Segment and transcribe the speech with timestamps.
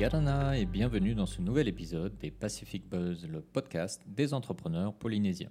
[0.00, 5.50] Yarana et bienvenue dans ce nouvel épisode des Pacific Buzz, le podcast des entrepreneurs polynésiens.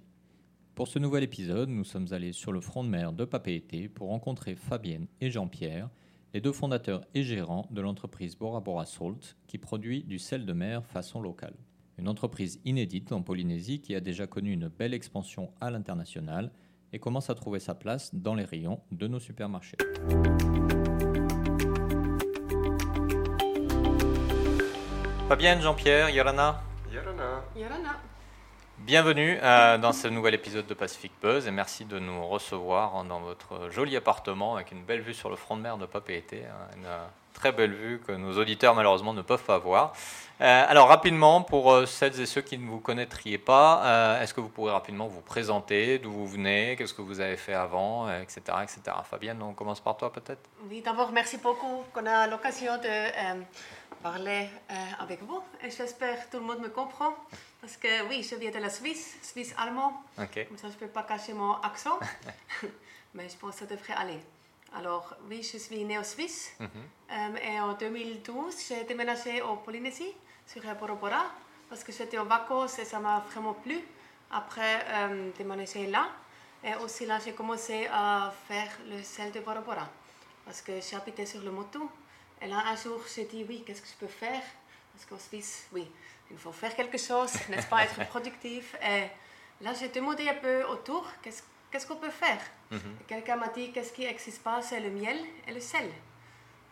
[0.74, 4.08] Pour ce nouvel épisode, nous sommes allés sur le front de mer de Papeete pour
[4.08, 5.88] rencontrer Fabienne et Jean-Pierre,
[6.34, 10.52] les deux fondateurs et gérants de l'entreprise Bora Bora Salt qui produit du sel de
[10.52, 11.54] mer façon locale.
[11.96, 16.50] Une entreprise inédite en Polynésie qui a déjà connu une belle expansion à l'international
[16.92, 19.76] et commence à trouver sa place dans les rayons de nos supermarchés.
[25.30, 26.60] Fabienne, Jean-Pierre, Yorana,
[26.92, 27.44] Yorana.
[27.54, 28.00] Yorana.
[28.78, 33.20] bienvenue euh, dans ce nouvel épisode de Pacific Buzz et merci de nous recevoir dans
[33.20, 36.76] votre joli appartement avec une belle vue sur le front de mer de Papeete, hein,
[36.76, 37.06] une euh,
[37.40, 39.94] très belle vue que nos auditeurs malheureusement ne peuvent pas voir.
[40.42, 44.34] Euh, alors rapidement, pour euh, celles et ceux qui ne vous connaîtriez pas, euh, est-ce
[44.34, 48.10] que vous pourrez rapidement vous présenter, d'où vous venez, qu'est-ce que vous avez fait avant,
[48.10, 48.80] etc., etc.
[49.10, 50.40] Fabienne, on commence par toi peut-être?
[50.68, 53.42] Oui, d'abord, merci beaucoup qu'on a l'occasion de
[54.02, 54.48] parler
[54.98, 55.40] avec vous.
[55.64, 57.14] Et j'espère que tout le monde me comprend.
[57.60, 60.02] Parce que oui, je viens de la Suisse, Suisse allemand.
[60.18, 60.46] Ok.
[60.48, 61.98] Comme ça, je ne peux pas cacher mon accent.
[63.14, 64.20] Mais je pense que ça devrait aller.
[64.72, 66.52] Alors, oui, je suis née en Suisse.
[66.60, 66.68] Mhm.
[67.10, 70.14] Euh, et en 2012, j'ai déménagé en Polynésie,
[70.46, 71.24] sur Bora Bora,
[71.68, 73.78] parce que j'étais en vacances et ça m'a vraiment plu.
[74.30, 76.08] Après euh, déménager là,
[76.62, 79.88] et aussi là, j'ai commencé à faire le sel de Bora Bora,
[80.44, 81.90] parce que j'habitais sur le moto.
[82.40, 84.42] Et là, un jour, j'ai dit, oui, qu'est-ce que je peux faire?
[84.92, 85.90] Parce qu'en Suisse, oui,
[86.30, 88.76] il faut faire quelque chose, n'est-ce pas, être productif.
[88.82, 89.08] Et
[89.64, 92.40] là, j'ai demandé un peu autour, qu'est-ce qu'est-ce qu'on peut faire
[92.70, 92.96] Mhm.
[93.08, 95.90] Quelqu'un m'a dit, qu'est-ce qui n'existe pas, c'est le miel et le sel.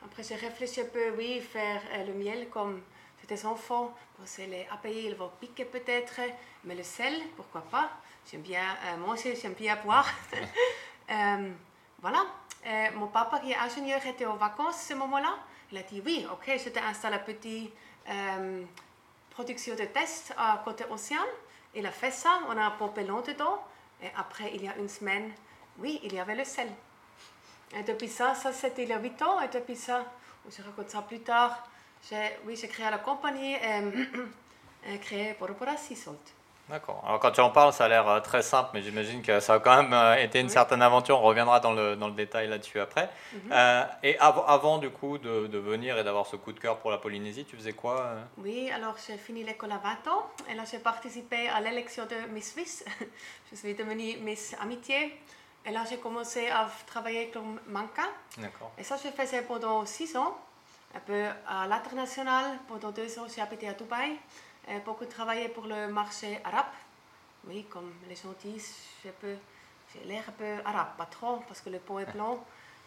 [0.04, 2.80] Après, j'ai réfléchi un peu, oui, faire euh, le miel comme
[3.28, 3.94] des enfants.
[4.18, 6.20] Bon, c'est les abeilles, ils vont piquer peut-être,
[6.64, 7.90] mais le sel, pourquoi pas?
[8.30, 10.08] J'aime bien euh, manger, j'aime bien boire.
[11.10, 11.50] Euh,
[12.02, 12.26] voilà.
[12.66, 15.38] Euh, mon papa, qui est ingénieur, était en vacances ce moment-là.
[15.72, 17.70] Il a dit, oui, ok, je t'installe un petit
[18.10, 18.62] euh,
[19.30, 21.24] production de test à côté océan.
[21.74, 23.64] Il a fait ça, on a pompé l'eau dedans.
[24.02, 25.32] Et après, il y a une semaine,
[25.78, 26.68] oui, il y avait le sel.
[27.76, 30.04] Et depuis ça, ça c'était il y a 8 ans, et depuis ça,
[30.48, 31.68] je raconte ça plus tard,
[32.46, 35.36] oui, j'ai créé la compagnie et, créé
[35.78, 36.37] Sea Salt.
[36.68, 37.02] D'accord.
[37.06, 39.54] Alors quand tu en parles, ça a l'air euh, très simple, mais j'imagine que ça
[39.54, 40.52] a quand même euh, été une Oui.
[40.52, 41.18] certaine aventure.
[41.18, 43.08] On reviendra dans le, dans le détail là-dessus après.
[43.32, 43.40] Mhm.
[43.52, 46.76] Euh, et av- avant du coup de, de venir et d'avoir ce coup de cœur
[46.78, 50.54] pour la Polynésie, tu faisais quoi Oui, alors j'ai fini l'école à 20 ans, et
[50.54, 52.84] là j'ai participé à l'élection de Miss Suisse.
[53.50, 55.18] je suis devenue Miss Amitié,
[55.64, 58.08] et là j'ai commencé à travailler comme mannequin.
[58.36, 58.72] D'accord.
[58.76, 60.36] Et ça, je faisais pendant six ans,
[60.94, 62.44] un peu à l'international.
[62.68, 64.16] Pendant deux ans, j'ai habité à Dubaï.
[64.70, 66.66] Et beaucoup travaillé pour le marché arabe.
[67.46, 71.78] Oui, comme les gens disent, j'ai l'air un peu arabe, pas trop, parce que le
[71.78, 72.44] pot est blanc.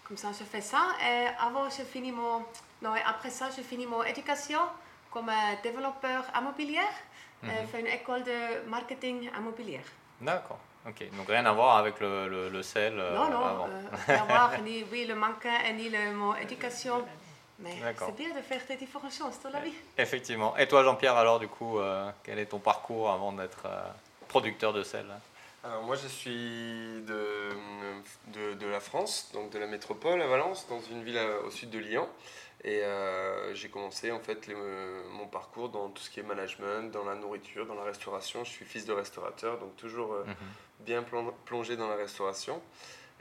[0.08, 0.84] Comme ça, je fais ça.
[1.04, 2.46] Et avant, je finis mon...
[2.82, 4.60] Non, et après ça, je finis mon éducation
[5.10, 5.34] comme euh,
[5.64, 6.88] développeur immobilier.
[7.42, 7.50] Mhm.
[7.50, 9.82] Et fait une école de marketing immobilier.
[10.20, 10.60] D'accord.
[10.88, 11.04] Ok.
[11.18, 13.68] Donc rien à voir avec le, le, le sel euh, non, non, avant.
[13.68, 17.04] euh, rien à voir, ni oui, le manquin et ni le, mon éducation.
[17.62, 19.74] Mais c'est bien de faire des différentes choses dans la vie.
[19.98, 20.58] Effectivement.
[20.58, 23.82] Et toi, Jean-Pierre, alors du coup, euh, quel est ton parcours avant d'être euh,
[24.28, 25.06] producteur de sel?
[25.64, 26.32] Alors moi je suis
[27.06, 27.50] de,
[28.30, 31.52] de, de la France, donc de la métropole à Valence, dans une ville euh, au
[31.52, 32.10] sud de Lyon.
[32.64, 36.92] Et euh, j'ai commencé en fait les- mon parcours dans tout ce qui est management,
[36.92, 38.44] dans la nourriture, dans la restauration.
[38.44, 40.36] Je suis fils de restaurateur, donc toujours euh, Mhm.
[40.80, 42.60] bien plon- plongé dans la restauration.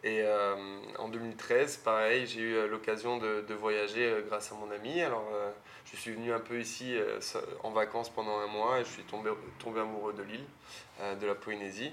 [0.03, 0.57] Et euh,
[0.99, 5.03] en 2013, pareil, j'ai eu euh, l'occasion de, de voyager euh, grâce à mon ami.
[5.03, 5.51] Alors, euh,
[5.85, 7.21] je suis venu un peu ici euh,
[7.63, 10.45] en vacances pendant un mois et je suis tombé, tombé amoureux de l'île,
[11.21, 11.93] de la Polynésie.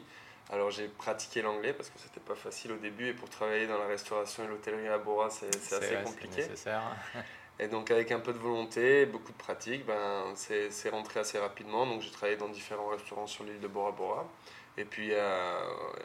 [0.50, 3.78] Alors, j'ai pratiqué l'anglais parce que c'était pas facile au début et pour travailler dans
[3.78, 6.38] la restauration et l'hôtellerie à Bora, c'est assez ouais, compliqué.
[6.38, 6.84] nécessaire.
[7.59, 11.39] Et donc avec un peu de volonté, beaucoup de pratique, ben, c'est c'est rentré assez
[11.39, 11.88] rapidement.
[11.88, 14.29] Donc j'ai travaillé dans différents restaurants sur l'île de Bora Bora.
[14.77, 15.59] Et puis euh,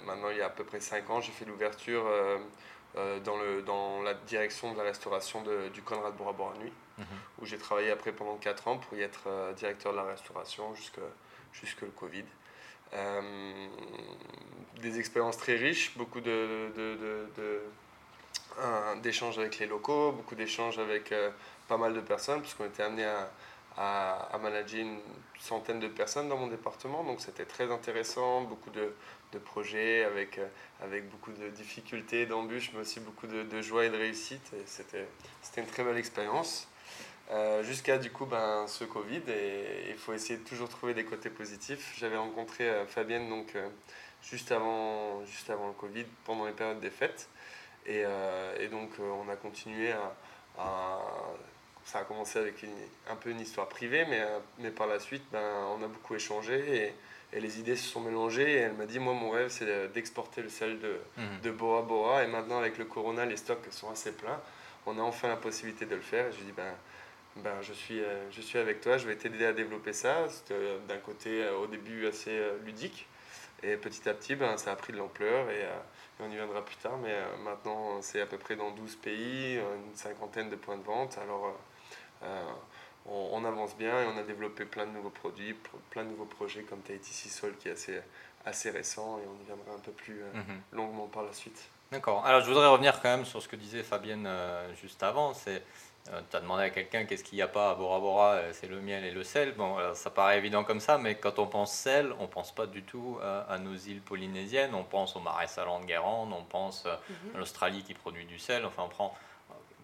[0.06, 2.38] maintenant, il y a à peu près 5 ans, j'ai fait l'ouverture euh,
[2.96, 6.72] euh, dans, le, dans la direction de la restauration de- du Conrad Bora Bora Nuit,
[6.98, 7.06] Mhm.
[7.40, 11.00] où j'ai travaillé après pendant 4 ans pour y être directeur de la restauration jusque,
[11.54, 12.24] jusque le Covid.
[12.94, 13.66] Euh,
[14.80, 20.78] des expériences très riches, beaucoup de, de- de- de- d'échanges avec les locaux, beaucoup d'échanges
[20.78, 21.30] avec euh,
[21.68, 23.30] pas mal de personnes, puisqu'on était amené à,
[23.76, 24.98] à, manager une
[25.38, 28.94] centaine de personnes dans mon département, donc c'était très intéressant, beaucoup de,
[29.32, 30.46] de projets avec, euh,
[30.82, 34.62] avec beaucoup de difficultés, d'embûches, mais aussi beaucoup de, de joie et de réussite, et
[34.66, 35.06] c'était
[35.56, 36.69] une très belle expérience.
[37.30, 41.04] Euh, Jusqu'à du coup ben, ce Covid, et il faut essayer de toujours trouver des
[41.04, 41.94] côtés positifs.
[41.96, 43.56] J'avais rencontré euh, Fabienne donc,
[44.22, 47.28] juste, avant, juste avant le Covid, pendant les périodes des fêtes.
[47.86, 48.04] Et,
[48.60, 49.92] et donc, on a continué
[50.56, 51.00] à
[51.84, 52.64] ça a commencé avec
[53.11, 54.23] un peu une histoire privée, mais,
[54.58, 55.43] mais par la suite, ben,
[55.79, 56.94] on a beaucoup échangé et,
[57.32, 58.50] et les idées se sont mélangées.
[58.50, 61.40] Et elle m'a dit, moi, mon rêve, c'est d'exporter le sel de, mhm.
[61.43, 62.25] de Bora Bora.
[62.25, 64.40] Et maintenant, avec le Corona, les stocks sont assez pleins.
[64.87, 66.26] On a enfin la possibilité de le faire.
[66.29, 66.75] Et je lui dis, ben,
[67.37, 70.28] ben, je, suis, euh, je suis avec toi, je vais t'aider à développer ça.
[70.28, 73.08] C'était euh, d'un côté, euh, au début, assez ludique.
[73.62, 75.67] Et petit à petit, ben, ça a pris de l'ampleur et,
[76.20, 76.99] on y viendra plus tard.
[76.99, 81.19] Mais maintenant, c'est à peu près dans 12 pays, une cinquantaine de points de vente.
[81.19, 81.58] Alors,
[83.06, 85.56] on, avance bien et on a développé plein de nouveaux produits,
[85.90, 88.00] plein de nouveaux projets comme Tahiti Sea Sol qui est assez,
[88.46, 90.60] assez récent et on y viendra un peu plus mhm.
[90.72, 91.69] longuement par la suite.
[91.90, 92.24] D'accord.
[92.24, 94.28] Alors, je voudrais revenir quand même sur ce que disait Fabienne
[94.80, 95.34] juste avant.
[95.34, 95.62] C'est
[96.10, 98.50] euh, tu as demandé à quelqu'un qu'est-ce qu'il n'y a pas à Bora Bora, euh,
[98.52, 99.54] c'est le miel et le sel.
[99.54, 102.66] Bon, ça paraît évident comme ça, mais quand on pense sel, on ne pense pas
[102.66, 104.75] du tout à, nos îles polynésiennes.
[104.75, 107.36] On pense au marais salant de Guérande, on pense euh, mhm.
[107.36, 108.64] à l'Australie qui produit du sel.
[108.64, 109.16] Enfin, on prend.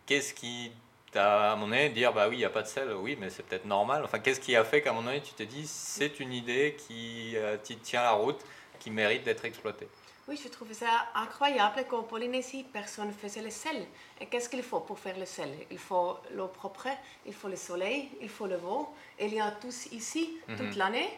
[0.07, 0.73] Qu'est-ce qui
[1.15, 3.43] à mon avis, dire bah oui, il n'y a pas de sel, oui, mais c'est
[3.43, 4.03] peut-être normal.
[4.05, 7.37] Enfin, qu'est-ce qui a fait qu'à mon avis, tu t'es dit c'est une idée qui
[7.83, 8.41] tient la route,
[8.79, 9.89] qui mérite d'être exploitée?
[10.29, 13.87] Oui, je trouve ça incroyable qu'en Polynésie, personne ne faisait le sel.
[14.21, 15.49] Et qu'est-ce qu'il faut pour faire le sel?
[15.71, 16.89] Il faut l'eau propre,
[17.25, 18.95] il faut le soleil, il faut le vent.
[19.19, 20.77] il y a tous ici toute mhm.
[20.77, 21.09] l'année.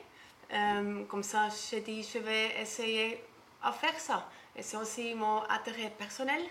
[0.53, 3.21] Euh, comme ça, je dis, je vais essayer
[3.65, 4.29] à faire ça.
[4.55, 6.43] Et c'est aussi mon intérêt personnel.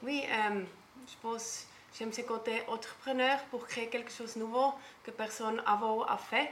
[0.00, 0.62] Oui, euh,
[1.08, 1.66] je pense,
[1.98, 6.50] j'aime ce côté entrepreneur pour créer quelque chose de nouveau que personne avant a fait.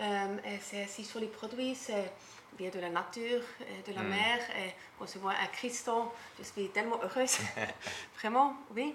[0.00, 2.12] Euh, c'est si sur les produits, c'est
[2.58, 3.40] via de la nature,
[3.86, 4.08] de la mm.
[4.08, 4.38] mer.
[4.58, 6.08] Et on se voit à Christon.
[6.38, 7.38] Je suis tellement heureuse.
[8.18, 8.94] vraiment, oui.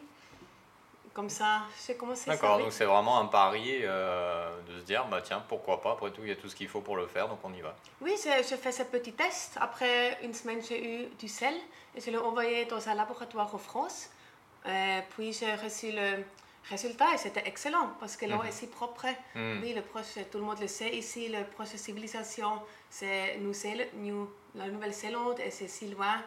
[1.13, 2.31] Comme ça, j'ai commencé ça.
[2.31, 6.11] D'accord, donc c'est vraiment un pari euh, de se dire, bah tiens, pourquoi pas, après
[6.11, 7.75] tout, il y a tout ce qu'il faut pour le faire, donc on y va.
[8.01, 9.57] Oui, je fais ce petit test.
[9.59, 11.55] Après une semaine, j'ai eu du sel
[11.95, 14.11] et je l'ai envoyé dans un laboratoire en France.
[14.67, 16.23] Euh, puis j'ai reçu le
[16.69, 18.47] résultat et c'était excellent parce que l'eau mhm.
[18.47, 19.07] est si propre.
[19.35, 19.59] Mhm.
[19.61, 23.53] Oui, le proche, tout le monde le sait ici, le proche civilisation, c'est nous,
[23.95, 26.17] nous, la Nouvelle-Zélande et c'est si loin.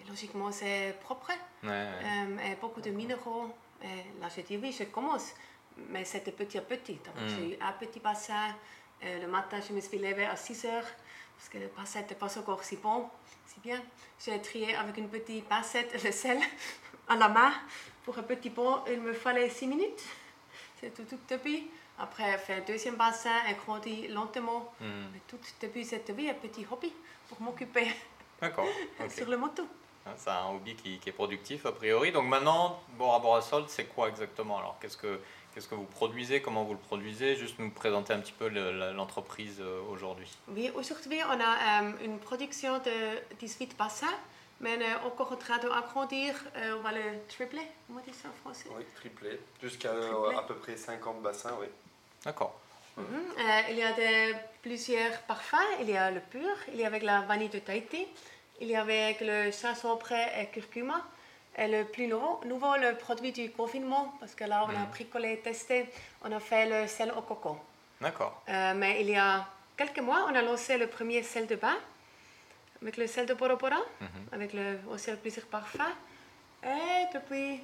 [0.00, 1.32] Et logiquement, c'est propre.
[1.64, 3.54] Euh, et beaucoup de minéraux.
[3.82, 5.32] Et là, j'ai dit oui, je commence.
[5.90, 6.98] Mais c'était petit à petit.
[7.16, 7.28] Mhm.
[7.28, 8.54] J'ai eu un petit bassin.
[9.02, 10.90] le matin, je me suis levée à 6 heures
[11.36, 13.08] parce que le bassin n'était pas encore si bon,
[13.46, 13.82] si bien.
[14.24, 16.38] J'ai trié avec une petite pincette le sel
[17.08, 17.52] à la main
[18.04, 20.04] pour un petit pont, il me fallait 6 minutes.
[20.80, 21.70] C'est tout, tout depuis.
[21.98, 24.72] Après, fait un deuxième bassin et grandi lentement.
[24.80, 25.06] Hmm.
[25.12, 26.92] Mais tout depuis cette vie, un petit hobby
[27.28, 27.86] pour m'occuper
[29.08, 29.66] sur le moto.
[30.06, 32.12] Ah, c'est un hobby qui, qui, est productif a priori.
[32.12, 34.76] Donc maintenant, Bora Bora Salt, c'est quoi exactement Alors?
[34.80, 35.18] Qu'est-ce que,
[35.54, 36.42] qu'est-ce que vous produisez?
[36.42, 37.36] Comment vous le produisez?
[37.36, 40.28] Juste nous présenter un petit peu l'entreprise euh, aujourd'hui.
[40.48, 44.06] Oui, aujourd'hui, on a euh, une production de 18 bassins
[44.64, 46.34] mais euh, encore en train d'agrandir.
[46.56, 48.68] Euh, on va le tripler, on dit ça en français?
[48.74, 51.66] Oui, tripler, jusqu'à euh, à peu près 50 bassins, oui.
[52.24, 52.58] D'accord.
[52.96, 53.24] Mhm.
[53.70, 55.70] il y a de, plusieurs parfums.
[55.80, 58.06] Il y a le pur, il y a avec la vanille de Tahiti,
[58.60, 61.00] il y a avec le chanson près et curcuma.
[61.56, 64.90] Et le plus nouveau, nouveau, le produit du confinement, parce que là, on a mhm.
[64.90, 65.88] bricolé, testé,
[66.24, 67.56] on a fait le sel au coco.
[68.00, 68.42] D'accord.
[68.48, 69.46] mais il y a
[69.76, 71.78] quelques mois, on a lancé le premier sel de bain
[72.84, 73.56] avec le sel de Bora,
[74.00, 74.08] mhm.
[74.32, 75.90] avec le, aussi le plaisir parfum.
[76.62, 77.60] Et depuis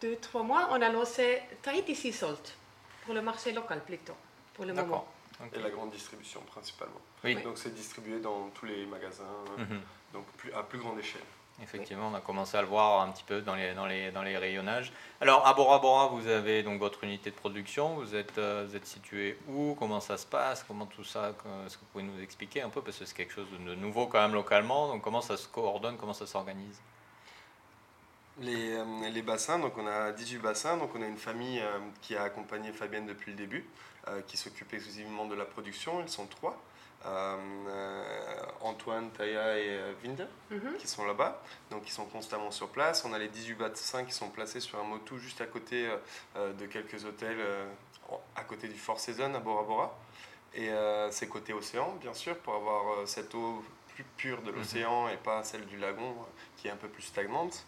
[0.00, 2.56] deux, trois mois, on a lancé Tahiti Sea Salt
[3.04, 4.16] pour le marché local plutôt,
[4.54, 5.06] pour le moment.
[5.52, 7.00] Et la grande distribution principalement.
[7.24, 7.34] Oui.
[7.42, 9.80] Donc c'est distribué dans tous les magasins, mhm.
[10.12, 11.20] donc plus, à plus grande échelle.
[11.60, 14.92] Effectivement, on a commencé à le voir un petit peu dans les, rayonnages.
[15.20, 17.94] Alors, à Bora Bora, vous avez donc votre unité de production.
[17.94, 19.74] Vous êtes, euh, situé où?
[19.74, 20.64] Comment ça se passe?
[20.66, 22.80] Comment tout ça Est-ce que vous pouvez nous expliquer un peu?
[22.80, 24.88] Parce que c'est quelque chose de nouveau quand même localement.
[24.88, 25.96] Donc, comment ça se coordonne?
[25.96, 26.80] Comment ça s'organise?
[28.40, 31.80] Les, euh, les, bassins, donc on a 18 bassins, donc on a une famille euh,
[32.00, 33.64] qui a accompagné Fabienne depuis le début,
[34.26, 36.58] qui s'occupe exclusivement de la production, ils sont trois.
[37.06, 37.36] Euh,
[38.60, 40.76] Antoine, Taya et euh, Vinde mhm.
[40.78, 41.40] qui sont là-bas,
[41.70, 43.04] donc ils sont constamment sur place.
[43.04, 45.88] On a les 18 bassins qui sont placés sur un motu juste à côté
[46.36, 47.38] euh, de quelques hôtels
[48.34, 49.98] à côté du Fort Season à Bora Bora.
[50.54, 50.70] Et
[51.10, 53.62] c'est côté océan, bien sûr, pour avoir cette eau
[53.94, 54.56] plus pure de mhm.
[54.56, 56.14] l'océan et pas celle du lagon
[56.56, 57.66] qui est un peu plus stagnante.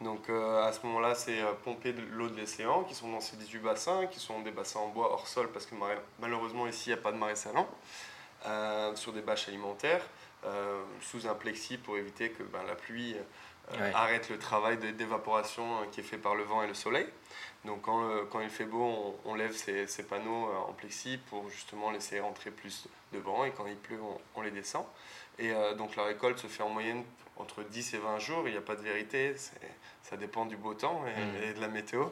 [0.00, 3.60] Donc à ce moment-là, c'est pomper de l'eau de l'océan qui sont dans ces 18
[3.60, 5.76] bassins, qui sont des bassins en bois hors sol parce que
[6.18, 7.68] malheureusement ici il n'y a pas de marais salant.
[8.46, 10.06] Euh, sur des bâches alimentaires
[10.44, 13.16] euh, sous un plexi pour éviter que ben, la pluie
[13.72, 17.06] euh, arrête le travail d'évaporation qui est fait par le vent et le soleil.
[17.64, 21.90] Donc quand, quand il fait beau, on, lève ces, ces, panneaux en plexi pour justement
[21.90, 23.98] laisser rentrer plus de vent et quand il pleut,
[24.36, 24.84] on, les descend.
[25.40, 27.02] Et donc la récolte se fait en moyenne
[27.36, 29.34] entre 10 et 20 jours, il n'y a pas de vérité,
[30.02, 31.50] ça dépend du beau temps et, mmh.
[31.50, 32.06] et de la météo.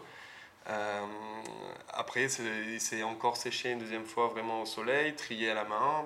[1.93, 6.05] Après, c'est encore séché une deuxième fois vraiment au soleil, trié à la main.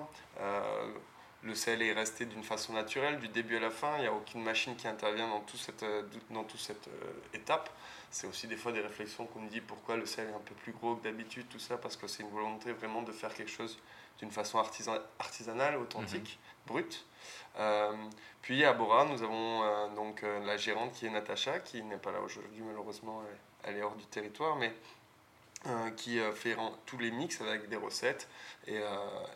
[1.43, 3.97] le sel est resté d'une façon naturelle du début à la fin.
[3.97, 5.85] Il n'y a aucune machine qui intervient dans, tout cette,
[6.29, 6.89] dans toute cette
[7.33, 7.69] étape.
[8.11, 10.53] C'est aussi des fois des réflexions qu'on me dit pourquoi le sel est un peu
[10.53, 13.51] plus gros que d'habitude, tout ça, parce que c'est une volonté vraiment de faire quelque
[13.51, 13.79] chose
[14.19, 16.73] d'une façon artisan artisanale, authentique, mhm.
[16.73, 17.05] brute.
[17.57, 17.93] Euh,
[18.41, 21.97] puis à Bora, nous avons euh, donc euh, la gérante qui est Natacha, qui n'est
[21.97, 23.23] pas là aujourd'hui malheureusement,
[23.63, 24.73] elle, est hors du territoire, mais
[25.95, 28.27] qui fait tous les mix avec des recettes
[28.65, 28.79] et,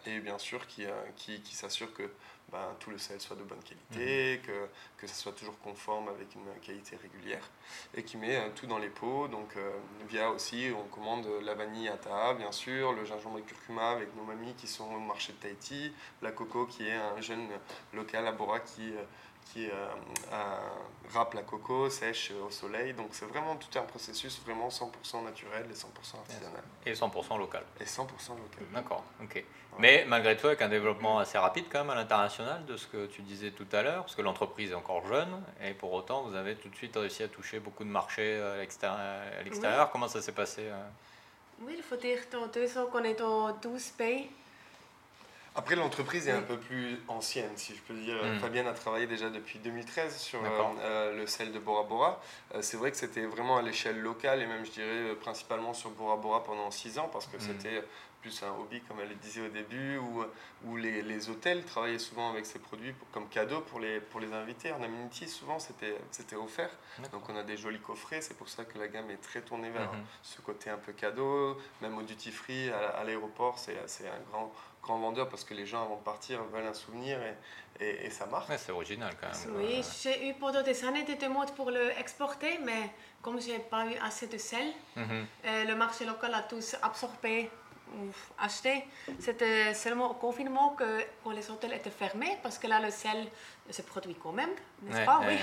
[0.08, 0.84] et bien sûr qui,
[1.16, 2.10] qui, qui s'assure que
[2.52, 4.46] ben, tout le sel soit de bonne qualité, mhm.
[4.46, 4.68] que,
[4.98, 7.50] que ça soit toujours conforme avec une qualité régulière,
[7.96, 9.28] et qui met euh, tout dans les pots.
[9.28, 9.72] Donc, euh,
[10.08, 14.16] via aussi, on commande la vanille à Taha, bien sûr, le gingembre et curcuma avec
[14.16, 15.92] nos mamies qui sont au marché de Tahiti,
[16.22, 17.48] la coco qui est un jeune
[17.94, 19.04] local à Bora qui euh,
[19.46, 19.74] qui euh,
[21.14, 22.94] râpe la coco, sèche au soleil.
[22.94, 26.64] Donc c'est vraiment tout un processus vraiment 100% naturel et 100% artisanal.
[26.86, 27.64] Et 100% local.
[27.80, 28.66] Et 100% local.
[28.74, 29.44] D'accord, ok.
[29.78, 33.08] Mais malgré tout, avec un développement assez rapide quand même à l'international de ce que
[33.08, 36.36] tu disais tout à l'heure, parce que l'entreprise est encore jeune, et pour autant vous
[36.36, 39.92] avez tout de suite réussi à toucher beaucoup de marchés à l'extérieur.
[39.92, 40.88] Comment ça s'est passé euh?
[41.62, 44.30] Oui, il faut dire qu'en deux ans qu'on est dans 12 pays.
[45.58, 48.16] Après, l'entreprise est un peu plus ancienne, si je peux dire.
[48.16, 48.40] Mm.
[48.40, 50.48] Fabienne a travaillé déjà depuis 2013 sur euh,
[50.82, 52.22] euh, le sel de Bora Bora.
[52.54, 55.92] Euh, c'est vrai que c'était vraiment à l'échelle locale et même, je dirais, principalement sur
[55.92, 57.40] Bora Bora pendant 6 ans parce que mm.
[57.40, 57.84] c'était
[58.26, 60.24] plus un hobby, comme elle le disait au début, où,
[60.66, 64.34] où les, les, hôtels travaillaient souvent avec ces produits comme cadeau pour les, pour les
[64.34, 64.72] invités.
[64.72, 66.72] En amenity, souvent, c'était offert.
[67.12, 68.22] Donc, on a des jolis coffrets.
[68.22, 70.24] C'est pour ça que la gamme est très tournée vers mm-hmm.
[70.24, 71.56] ce côté un peu cadeau.
[71.84, 73.78] Même au duty free, à, à l'aéroport, c'est
[74.08, 74.52] un grand
[74.86, 77.18] grand vendeur parce que les gens avant de partir veulent un souvenir
[77.80, 78.46] et, et, ça marche.
[78.58, 79.58] c'est original quand même.
[79.58, 82.92] Oui, j'ai eu pendant des années des demandes pour le exporter, mais
[83.22, 85.26] comme j'ai pas eu assez de sel, mhm.
[85.46, 87.50] euh, le marché local a tous absorbé
[87.94, 88.86] ou acheté.
[89.20, 93.28] C'était seulement au confinement que quand les hôtels étaient fermés, parce que là le sel
[93.70, 94.52] se produit quand même,
[94.84, 95.22] n'est-ce pas?
[95.28, 95.38] Oui.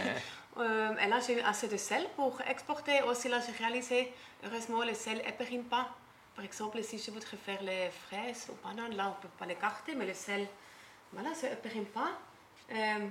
[0.59, 3.03] Euh, et là j'ai eu assez de sel pour exporter.
[3.03, 4.13] Aussi là j'ai réalisé,
[4.45, 5.89] heureusement le sel ne périme pas.
[6.35, 9.47] Par exemple, si je voudrais faire les fraises ou bananes, là, on ne peut pas
[9.47, 10.47] les carter, mais le sel,
[11.13, 12.13] voilà, ça ne périme pas.
[12.73, 13.09] Euh,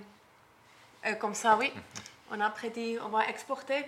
[1.06, 1.72] euh, comme ça, oui.
[2.34, 3.84] On a prédit, on va exporter.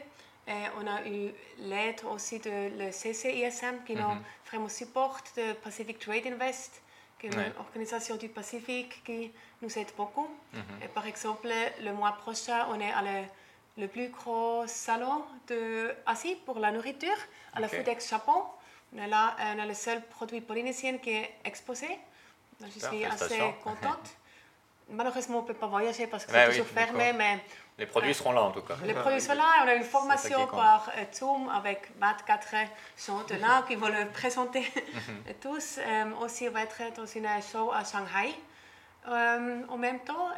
[0.48, 4.24] Et on a eu l'aide aussi de le CCISM qui nous mhm.
[4.46, 6.82] vraiment supporte, de Pacific Trade Invest,
[7.18, 9.32] qui est une organisation du Pacifique qui
[9.62, 10.28] nous aide beaucoup.
[10.54, 10.62] Mhm.
[10.84, 11.48] Et par exemple,
[11.82, 13.26] le mois prochain, on est à le,
[13.78, 17.18] le plus gros salon d'Asie pour la nourriture,
[17.54, 18.44] à la Foodex Japon.
[18.94, 21.88] On est là, on a le seul produit polynésien qui est exposé.
[22.62, 24.10] je suis assez contente.
[24.90, 27.40] Malheureusement, on ne peut pas voyager parce que c'est toujours fermé, mais...
[27.78, 28.76] Les produits seront là en tout cas.
[28.86, 29.64] Les produits sont là.
[29.64, 32.56] On a une formation par euh, Zoom avec 24
[33.06, 35.34] gens de là qui vont le présenter mhm.
[35.42, 35.80] tous.
[35.80, 38.34] Euh, aussi, on va être dans une show à Shanghai.
[39.08, 40.30] Euh, en même temps,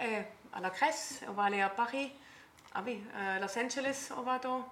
[0.54, 2.12] à la Grèce, on va aller à Paris.
[2.74, 3.02] Ah oui,
[3.40, 4.66] Los Angeles, on va dans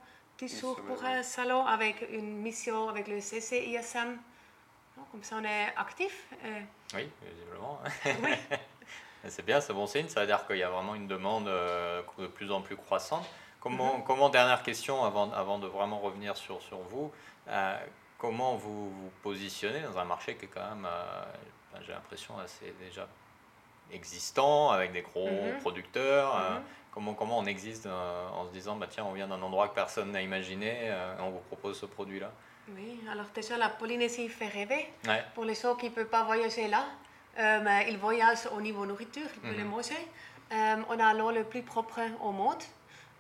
[0.48, 4.18] jours pour un salon avec une mission avec le CCISM.
[5.12, 6.28] Comme ça, on est actif.
[6.44, 6.62] Euh.
[6.96, 7.80] Oui, visiblement.
[9.30, 10.08] c'est bien, c'est bon signe.
[10.08, 13.26] Ça veut dire qu'il y a vraiment une demande euh, de plus en plus croissante.
[13.60, 14.04] Comment, mhm.
[14.04, 17.12] comment dernière question, avant, avant de vraiment revenir sur, sur vous,
[17.48, 17.78] euh,
[18.18, 20.88] comment vous vous positionnez dans un marché qui est quand même,
[21.82, 23.08] j'ai l'impression, assez déjà
[23.92, 25.60] existant, avec des gros mhm.
[25.62, 26.62] producteurs mhm.
[26.94, 29.74] Comment, comment on existe euh, en se disant, bah, tiens, on vient d'un endroit que
[29.74, 32.32] personne n'a imaginé euh, et on vous propose ce produit-là?
[32.70, 34.88] Oui, alors déjà, la Polynésie fait rêver.
[35.34, 38.86] Pour les gens qui ne peuvent pas voyager là, euh, mais ils voyagent au niveau
[38.86, 40.08] nourriture, ils peuvent les manger.
[40.52, 42.64] on a l'eau le plus propre au monde.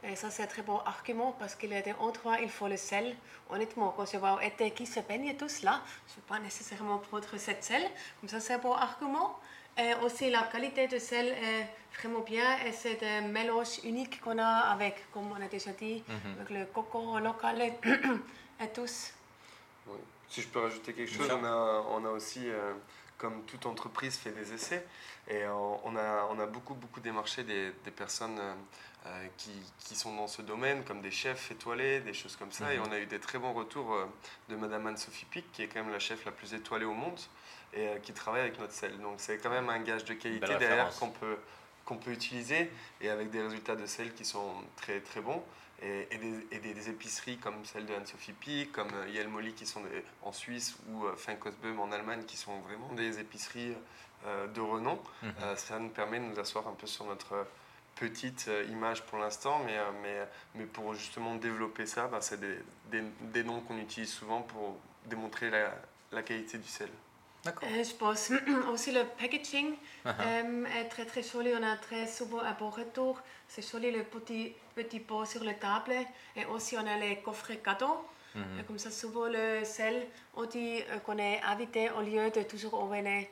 [0.05, 2.67] Et ça, c'est un très bon argument parce qu'il y a des endroits, il faut
[2.67, 3.15] le sel.
[3.49, 6.97] Honnêtement, quand je vois été qui se baignent tous là, je ne veux pas nécessairement
[6.97, 7.81] prendre cette sel.
[8.19, 9.39] Comme ça, c'est un bon argument.
[9.77, 11.67] Et aussi, la qualité de sel est
[11.97, 16.03] vraiment bien et c'est un mélange unique qu'on a avec, comme on a déjà dit,
[16.07, 16.35] mhm.
[16.35, 17.73] avec le coco local et,
[18.73, 19.13] tous.
[20.27, 22.73] Si je peux rajouter quelque chose, on a, on a aussi, euh,
[23.23, 24.85] comme toute entreprise, fait des essais
[25.29, 28.53] et on a, on a beaucoup, beaucoup démarché des, des personnes euh,
[29.05, 32.73] euh, qui, qui, sont dans ce domaine, comme des chefs étoilés, des choses comme ça.
[32.73, 32.83] Et mhm.
[32.89, 33.97] on a eu des très bons retours
[34.49, 37.17] de Madame Anne-Sophie Pic, qui est quand même la chef la plus étoilée au monde
[37.73, 38.99] et qui travaille avec notre sel.
[38.99, 41.37] Donc c'est quand même un gage de qualité derrière qu'on peut
[41.85, 45.43] qu'on peut utiliser et avec des résultats de sel qui sont très très bons.
[45.85, 49.81] Et, et, des, des, épiceries comme celle de Anne-Sophie Pic, comme euh, Yelmoli qui sont
[50.21, 53.75] en Suisse ou euh, Finkosböhm en Allemagne qui sont vraiment des épiceries
[54.25, 55.33] euh, de renom, mhm.
[55.57, 57.45] ça nous permet de nous asseoir un peu sur notre
[57.95, 62.57] petite image pour l'instant, mais, mais, mais pour justement développer ça, ben, c'est des,
[62.89, 65.75] des, des, noms qu'on utilise souvent pour démontrer la,
[66.13, 66.89] la qualité du sel.
[67.43, 67.67] D'accord.
[67.69, 68.31] je pense
[68.71, 70.65] aussi le packaging uh-huh.
[70.79, 71.51] est très très joli.
[71.59, 73.19] On a très souvent un bon retour.
[73.47, 75.93] C'est joli le petit, petit pot sur la table.
[76.35, 78.05] Et aussi on a les coffrets cadeaux.
[78.35, 78.63] Mhm.
[78.65, 82.75] Comme ça, souvent, le sel, on dit euh, qu'on est invité au lieu de toujours
[82.75, 83.29] envoyer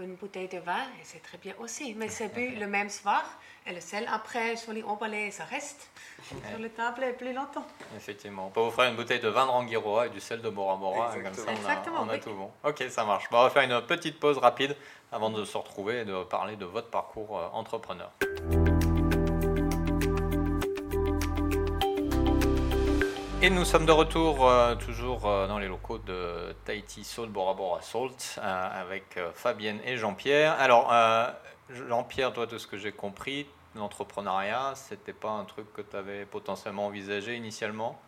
[0.00, 1.94] une bouteille de vin, et c'est très bien aussi.
[1.94, 3.24] Mais c'est bu le même soir,
[3.66, 5.88] et le sel, après, joli emballé, ça reste
[6.26, 7.66] sur la table plus longtemps.
[7.96, 8.46] Effectivement.
[8.46, 10.76] On peut vous faire une bouteille de vin de Rangiroa et du sel de Bora
[10.76, 12.50] Bora, comme ça on a, tout bon.
[12.64, 13.28] Ok, ça marche.
[13.30, 14.76] on va faire une petite pause rapide
[15.12, 18.10] avant de se retrouver et de parler de votre parcours euh, entrepreneur.
[23.44, 27.52] Et nous sommes de retour euh, toujours euh, dans les locaux de Tahiti Salt Bora
[27.52, 30.58] Bora Salt euh, avec Fabienne et Jean-Pierre.
[30.58, 30.90] Alors
[31.68, 33.46] Jean-Pierre, toi de ce que j'ai compris,
[33.76, 38.00] l'entrepreneuriat, c'était pas un truc que tu avais potentiellement envisagé initialement?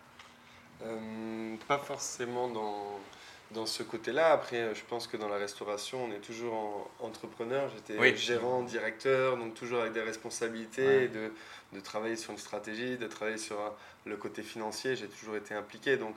[1.68, 2.98] Pas forcément dans,
[3.52, 4.32] dans ce côté-là.
[4.32, 7.70] Après, je pense que dans la restauration, on est toujours entrepreneur.
[7.74, 11.32] J'étais gérant, directeur, donc toujours avec des responsabilités, de,
[11.72, 13.58] de, travailler sur une stratégie, de travailler sur
[14.04, 14.96] le côté financier.
[14.96, 15.96] J'ai toujours été impliqué.
[15.96, 16.14] Donc,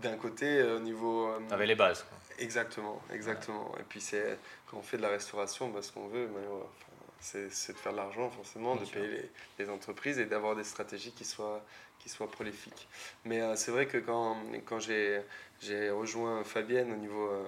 [0.00, 1.28] d'un côté, euh, au niveau.
[1.28, 2.04] Euh, avais les bases.
[2.38, 3.72] Exactement, exactement.
[3.78, 6.28] Et puis, c'est quand on fait de la restauration, bah, ce qu'on veut,
[7.20, 11.12] c'est de faire de l'argent, forcément, de payer les, les, entreprises et d'avoir des stratégies
[11.12, 11.62] qui soient,
[11.98, 12.88] qui soit prolifique.
[13.24, 15.20] Mais euh, c'est vrai que quand, quand j'ai
[15.90, 17.44] rejoint Fabienne au niveau euh,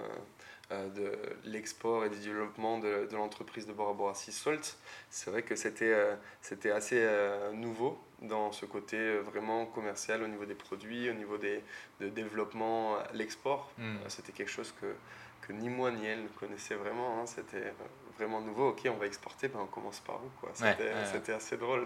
[0.71, 1.11] euh, de
[1.49, 4.77] l'export et du développement de, de l'entreprise de Bora Bora Sea Salt,
[5.09, 5.95] c'est vrai que c'était
[6.41, 7.07] c'était assez
[7.53, 11.61] nouveau dans ce côté vraiment commercial au niveau des produits, au niveau des,
[11.99, 13.71] de développement, l'export.
[13.77, 13.97] Hmm.
[14.07, 14.95] C'était quelque chose que,
[15.41, 17.19] que ni moi ni elle ne connaissait vraiment.
[17.19, 17.25] Hein.
[17.25, 17.73] C'était
[18.17, 20.51] vraiment nouveau, ok, on va exporter, ben on commence par où quoi.
[20.53, 21.85] C'était assez drôle.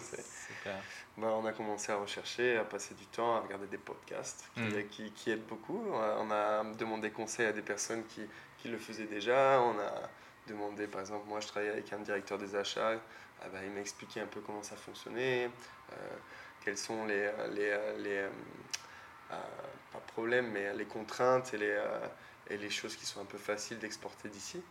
[1.18, 4.62] Ben, on a commencé à rechercher, à passer du temps, à regarder des podcasts qui,
[4.62, 4.88] mm.
[4.90, 5.84] qui, qui, aident beaucoup.
[5.92, 8.22] On a demandé conseil à des personnes qui,
[8.58, 9.60] qui, le faisaient déjà.
[9.62, 9.94] On a
[10.48, 12.94] demandé, par exemple, moi je travaillais avec un directeur des achats,
[13.42, 15.50] ah ben, il m'a expliqué un peu comment ça fonctionnait,
[15.92, 15.96] euh,
[16.64, 18.30] quels sont les, les, les euh,
[19.32, 19.36] euh,
[19.92, 21.82] pas problèmes, mais les contraintes et les,
[22.50, 24.62] et les choses qui sont un peu faciles d'exporter d'ici.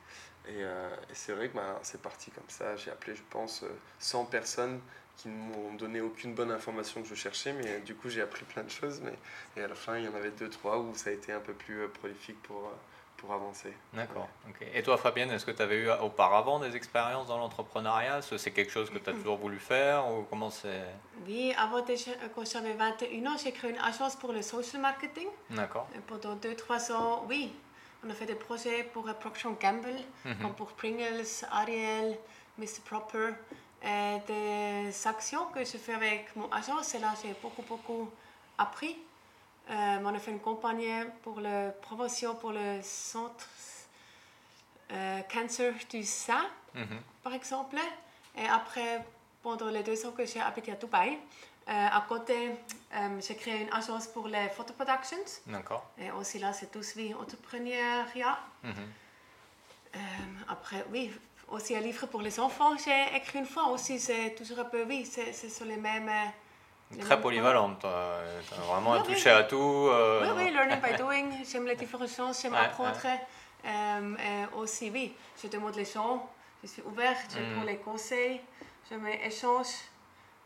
[0.49, 2.77] Euh, et, c'est vrai que bah, c'est parti comme ça.
[2.77, 3.65] J'ai appelé, je pense,
[3.99, 4.81] 100 euh, personnes
[5.17, 8.45] qui ne m'ont donné aucune bonne information que je cherchais, mais du coup j'ai appris
[8.45, 9.01] plein de choses.
[9.03, 9.15] Mais,
[9.57, 11.41] et à la fin, il y en avait deux, trois où ça a été un
[11.41, 12.71] peu plus euh, prolifique pour,
[13.17, 13.73] pour avancer.
[13.93, 14.29] D'accord.
[14.73, 18.19] Et toi, Fabienne, est-ce que tu avais eu auparavant des expériences dans l'entrepreneuriat?
[18.19, 20.85] Est-ce que c'est quelque chose que tu as toujours voulu faire ou comment c'est?
[21.27, 21.85] Oui, avant,
[22.35, 25.27] quand j'avais 21 ans, j'ai créé une agence pour le social marketing.
[25.51, 25.89] D'accord.
[26.07, 27.53] Pendant 2-3 ans, oui,
[28.05, 30.55] on a fait des projets pour Procter Gamble, mhm.
[30.57, 32.17] pour Pringles, Ariel,
[32.59, 32.81] Mr.
[32.85, 33.31] Proper.
[33.83, 38.11] Et des actions que je fais avec mon agence, et là j'ai beaucoup, beaucoup
[38.57, 38.97] appris.
[39.71, 43.47] Euh, on a fait une campagne pour la promotion pour le centre
[44.91, 47.01] euh, cancer du sein, mhm.
[47.23, 47.77] par exemple.
[48.37, 49.05] Et après,
[49.43, 51.19] pendant les deux ans que j'ai habité à Dubaï,
[51.71, 52.53] à côté,
[52.95, 55.43] euh, j'ai créé une agence pour les photo productions.
[55.47, 55.85] D'accord.
[55.99, 58.39] Et aussi là, c'est tout vie entrepreneuriat.
[58.63, 58.71] Mm
[60.49, 61.11] après, oui,
[61.49, 63.99] aussi un livre pour les enfants, j'ai écrit une fois aussi.
[63.99, 66.11] C'est toujours un peu, oui, c'est sur les mêmes.
[67.01, 67.85] Très polyvalente,
[68.69, 69.91] vraiment un touché à tout.
[69.91, 71.45] Oui, oui, learning by doing.
[71.51, 73.01] J'aime les différentes choses, j'aime apprendre.
[73.65, 76.31] et aussi, oui, je demande les gens,
[76.63, 77.55] je suis ouverte, je mm.
[77.55, 78.41] prends les conseils,
[78.91, 79.75] je m'échange.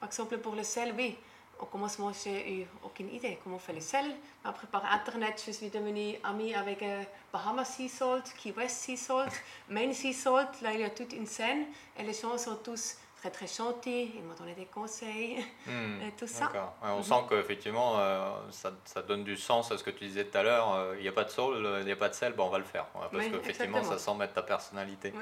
[0.02, 1.16] Par exemple, pour le sel, oui.
[1.60, 4.04] Au commencement, j'ai eu aucune idée comment fait le sel.
[4.42, 8.96] Après, par Internet, je suis devenue amie avec euh, Bahamas Sea Salt, Key West Sea
[8.96, 9.30] Salt,
[9.68, 10.60] Main Sea Salt.
[10.60, 14.10] Là, il y a toute une scène et les gens sont tous très très gentil,
[14.16, 16.50] il m'a donné des conseils hmm, et tout ça.
[16.82, 17.02] on mhm.
[17.04, 20.42] sent qu'effectivement euh, ça, ça, donne du sens à ce que tu disais tout à
[20.42, 22.46] l'heure, euh, il n'y a pas de sel, il n'y a pas de sel, bon,
[22.46, 25.12] on va le faire, parce qu'effectivement ça sent mettre ta personnalité.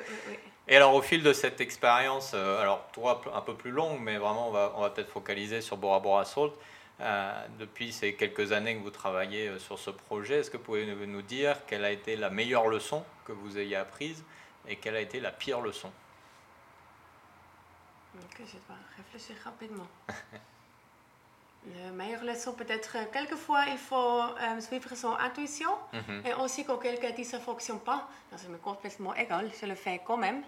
[0.67, 4.17] et alors au fil de cette expérience, euh, alors toi un peu plus longue, mais
[4.17, 6.55] vraiment on va, on va peut-être focaliser sur Bora Bora Salt,
[7.59, 11.23] depuis ces quelques années que vous travaillez sur ce projet, est-ce que vous pouvez nous
[11.23, 14.25] dire quelle a été la meilleure leçon que vous ayez apprise
[14.69, 15.91] et quelle a été la pire leçon?
[18.15, 19.87] Ok, je dois réfléchir rapidement.
[21.67, 25.71] La meilleure leçon, peut-être, euh, quelquefois, il faut euh, suivre son intuition.
[25.93, 26.23] Mhm.
[26.27, 29.67] Et aussi, quand quelqu'un dit que ça ne fonctionne pas, c'est me complètement égal, je
[29.67, 30.43] le fais quand même.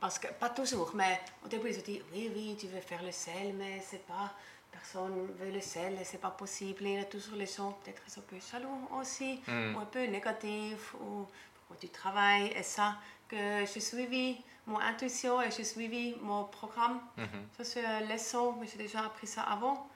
[0.00, 3.02] Parce que, pas toujours, mais au début, ils ont dit oui, oui, tu veux faire
[3.02, 4.32] le sel, mais c'est pas.
[4.72, 6.82] Personne veut le sel c'est pas possible.
[6.82, 9.76] il y a toujours les gens, peut-être, un peu jaloux aussi, mhm.
[9.76, 12.96] ou un peu négatifs, ou pourquoi tu travailles, et ça,
[13.28, 17.00] que j'ai suivi mon intuition et j'ai suivi mon programme.
[17.16, 17.48] Mhm.
[17.56, 19.88] Ça, c'est une leçon, mais j'ai déjà appris ça avant.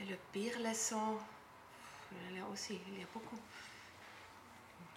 [0.00, 1.18] Et le pire leçon,
[2.30, 3.38] il y a aussi, il y a beaucoup.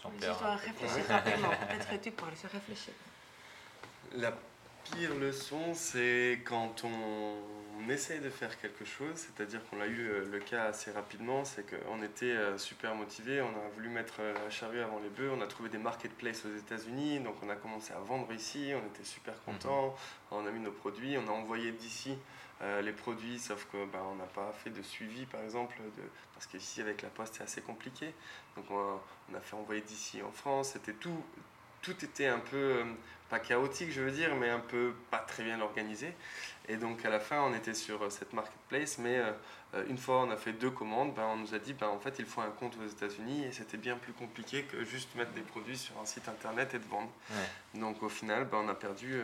[0.03, 1.49] Je dois réfléchir rapidement.
[1.49, 2.91] Peut-être que tu parles, je réfléchis.
[4.13, 4.33] La
[4.83, 7.35] pire leçon, c'est quand on
[7.87, 11.63] essaye de faire quelque chose, c'est-à-dire qu'on a eu euh, le cas assez rapidement, c'est
[11.63, 15.31] qu'on était euh, super motivé, on a voulu mettre euh, la charrue avant les bœufs,
[15.31, 18.85] on a trouvé des marketplaces aux États-Unis, donc on a commencé à vendre ici, on
[18.87, 19.95] était super contents,
[20.31, 22.17] on a mis nos produits, on a envoyé d'ici
[22.61, 26.03] euh, les produits, sauf que ben, on n'a pas fait de suivi par exemple, de,
[26.33, 28.13] parce qu'ici avec la poste c'est assez compliqué,
[28.57, 31.23] donc on a, on a fait envoyer d'ici en France, c'était tout,
[31.81, 32.83] tout était un peu,
[33.29, 36.13] pas chaotique je veux dire, mais un peu pas très bien organisé.
[36.67, 39.31] Et donc à la fin on était sur euh, cette marketplace, mais euh,
[39.73, 41.99] euh, une fois on a fait deux commandes, ben, on nous a dit ben, en
[41.99, 45.31] fait il faut un compte aux États-Unis et c'était bien plus compliqué que juste mettre
[45.31, 47.11] des produits sur un site internet et de vendre.
[47.31, 47.79] Ouais.
[47.79, 49.21] Donc au final ben, on a perdu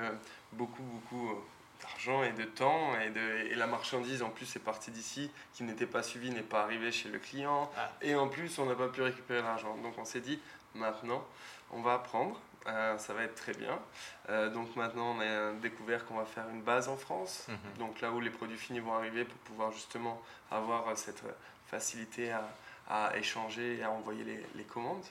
[0.53, 1.35] beaucoup beaucoup
[1.81, 5.63] d'argent et de temps et, de, et la marchandise en plus est partie d'ici qui
[5.63, 7.91] n'était pas suivie, n'est pas arrivée chez le client Ah.
[8.01, 9.75] et en plus on n'a pas pu récupérer l'argent.
[9.83, 10.39] Donc on s'est dit
[10.73, 11.23] maintenant
[11.71, 13.80] on va apprendre, euh, ça va être très bien.
[14.30, 17.58] Euh, donc maintenant on a découvert qu'on va faire une base en France, Mhm.
[17.80, 21.32] donc là où les produits finis vont arriver pour pouvoir justement avoir euh, cette euh,
[21.67, 22.47] facilité à,
[22.89, 25.04] à échanger et à envoyer les, les commandes.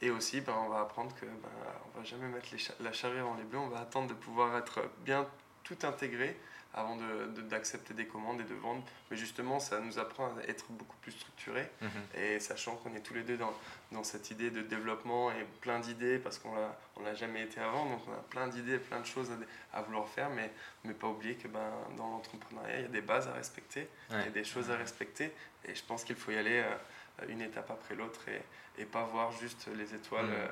[0.00, 1.48] Et aussi, ben, on va apprendre que ben,
[1.94, 4.14] on va jamais mettre les cha- la charrue avant les bœufs, on va attendre de
[4.14, 5.26] pouvoir être bien
[5.64, 6.38] tout intégré
[6.78, 8.82] avant de- de- d'accepter des commandes et de vendre.
[9.10, 11.90] Mais justement, ça nous apprend à être beaucoup plus structuré Mhm.
[12.22, 13.52] et sachant qu'on est tous les deux dans,
[13.92, 16.52] dans cette idée de développement et plein d'idées, parce qu'on
[16.96, 19.30] on l'a jamais été avant, donc on a plein d'idées, plein de choses
[19.72, 20.50] à, à vouloir faire, mais,
[20.84, 24.16] mais pas oublier que ben, dans l'entrepreneuriat, il y a des bases à respecter, il
[24.16, 24.30] y a Ouais.
[24.30, 25.32] des choses à respecter,
[25.64, 28.42] et je pense qu'il faut y aller euh, une étape après l'autre et,
[28.80, 30.32] et pas voir juste les étoiles Mm.
[30.34, 30.48] euh,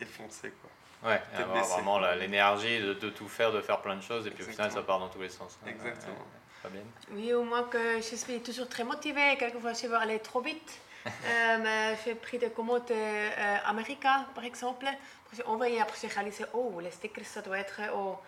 [0.00, 0.50] effoncées.
[0.62, 0.70] Quoi.
[1.04, 4.42] Ouais, avoir vraiment l'énergie de, de tout faire, de faire plein de choses, et puis
[4.42, 4.86] au final, ça Exactement.
[4.86, 5.58] part dans tous les sens.
[5.64, 5.68] hein.
[5.68, 6.12] Exactement.
[6.14, 9.36] Ouais, Fabienne Oui, au moins que je suis toujours très motivée.
[9.38, 10.80] Quelquefois, je veux aller trop vite.
[11.24, 14.86] Euh, j'ai pris des commandes euh, américaines, par exemple.
[15.32, 18.18] J'ai envoyé, après, j'ai réalisé, oh, les stickers, ça doit être au,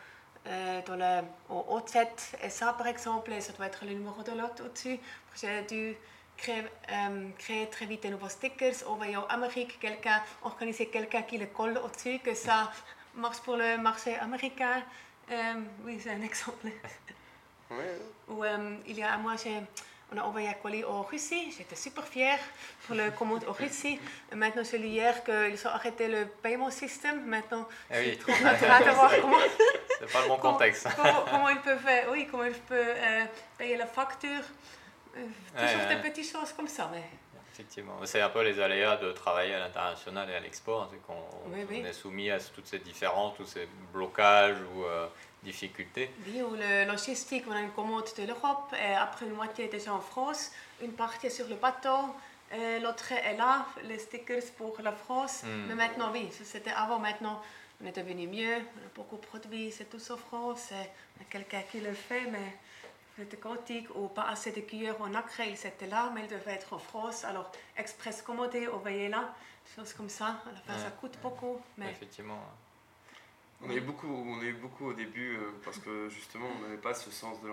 [0.46, 1.98] euh, dans le, au outfit.
[2.44, 5.00] Et ça, par exemple, et ça doit être le numéro de l'autre au-dessus.
[5.40, 5.96] J'ai dû
[6.38, 11.36] créer, euh, créer très vite de nouveaux stickers, envoyer en Amérique, quelqu'un, organiser quelqu'un qui
[11.36, 12.70] le colle au-dessus, que ça
[13.14, 14.82] marche pour le marché américain.
[15.30, 16.68] Euh, oui, c'est un exemple.
[17.70, 19.34] Euh, il y a un mois,
[20.10, 21.52] on a envoyé un colis en Russie.
[21.56, 22.38] J'étais super fière
[22.86, 24.00] pour le commande en Russie.
[24.34, 27.26] Maintenant, j'ai lu hier qu'ils ont arrêté le paiement système.
[27.26, 28.04] Maintenant, Eh oui.
[28.04, 29.36] je suis trop en train de voir comment,
[29.98, 30.88] C'est pas le bon comment, contexte.
[30.96, 33.24] comment, comment ils peuvent, oui, comment ils peuvent euh,
[33.58, 34.44] payer la facture.
[35.18, 36.10] Euh, toujours Ouais, des ouais.
[36.10, 36.88] petites choses comme ça.
[36.92, 37.02] Mais...
[37.52, 41.02] Effectivement, c'est un peu les aléas de travailler à l'international et à l'export, hein, c'est
[41.04, 41.14] qu'on
[41.52, 41.80] Oui, on oui.
[41.84, 45.08] est soumis à toutes ces différences, tous ces blocages ou euh,
[45.42, 46.08] difficultés.
[46.26, 49.72] Oui, ou le logistique, on a une commande de l'Europe, et après une moitié est
[49.72, 52.14] déjà en France, une partie est sur le bateau,
[52.80, 55.42] l'autre est là, les stickers pour la France.
[55.42, 55.66] Mm.
[55.68, 57.42] Mais maintenant, oui, c'était avant, maintenant,
[57.82, 61.62] on est devenu mieux, on a beaucoup produit, c'est tout en France, on a quelqu'un
[61.70, 62.56] qui le fait, mais
[63.18, 66.52] c'était chaotique, ou pas assez de cuillères en nacre, ils étaient là, mais ils devaient
[66.52, 69.34] être en France, alors express commandé, envoyé là,
[69.76, 72.40] choses comme ça, à la fin Ouais, ça coûte beaucoup, mais Effectivement.
[73.60, 76.62] On a eu beaucoup, on a eu beaucoup au début euh, parce que justement on
[76.62, 77.50] n'avait pas ce sens de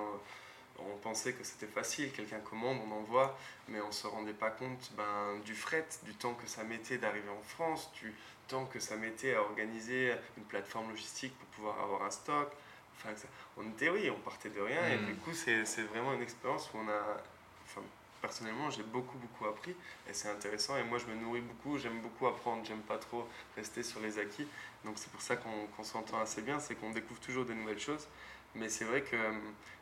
[0.78, 3.38] on pensait que c'était facile, quelqu'un commande, on envoie,
[3.70, 7.30] mais on se rendait pas compte ben, du fret, du temps que ça mettait d'arriver
[7.30, 8.14] en France, du
[8.48, 12.52] temps que ça mettait à organiser une plateforme logistique pour pouvoir avoir un stock.
[12.98, 13.10] Enfin,
[13.58, 15.06] on était oui, on partait de rien et Mm.
[15.06, 17.18] du coup c'est vraiment une expérience où on a,
[17.66, 17.82] enfin,
[18.22, 19.76] personnellement j'ai beaucoup beaucoup appris
[20.10, 23.28] et c'est intéressant et moi je me nourris beaucoup, j'aime beaucoup apprendre, j'aime pas trop
[23.56, 24.48] rester sur les acquis.
[24.84, 27.80] Donc c'est pour ça qu'on qu'on s'entend assez bien, c'est qu'on découvre toujours de nouvelles
[27.80, 28.08] choses.
[28.56, 29.18] Mais c'est vrai que,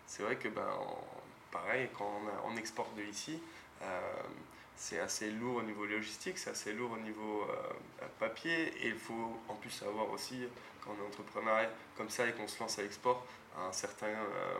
[0.07, 1.03] c'est vrai que ben, en-
[1.51, 3.39] pareil, quand on, a- on exporte de ici,
[3.83, 3.99] euh,
[4.75, 8.73] c'est assez lourd au niveau logistique, c'est assez lourd au niveau euh, papier.
[8.81, 10.47] Et il faut en plus savoir aussi,
[10.83, 13.25] quand on est entrepreneur comme ça et qu'on se lance à l'export,
[13.57, 14.55] un certain euh,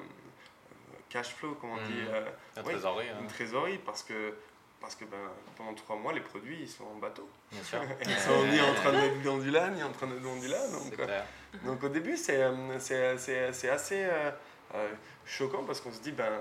[1.10, 2.26] cash flow, comme on dit, euh,
[2.58, 4.36] Oui, trésorerie, hein, une trésorerie, parce que,
[4.80, 5.18] parce que ben,
[5.56, 7.28] pendant trois mois, les produits ils sont en bateau.
[7.52, 7.82] bien sûr.
[8.06, 10.48] Ils sont ni en train d'être dans du là, ni en train d'être dans du
[10.48, 10.68] là.
[10.68, 11.22] Donc, euh,
[11.64, 14.32] donc au début, c'est euh, assez euh,
[14.76, 14.90] euh,
[15.26, 16.40] choquant parce qu'on se dit, ben,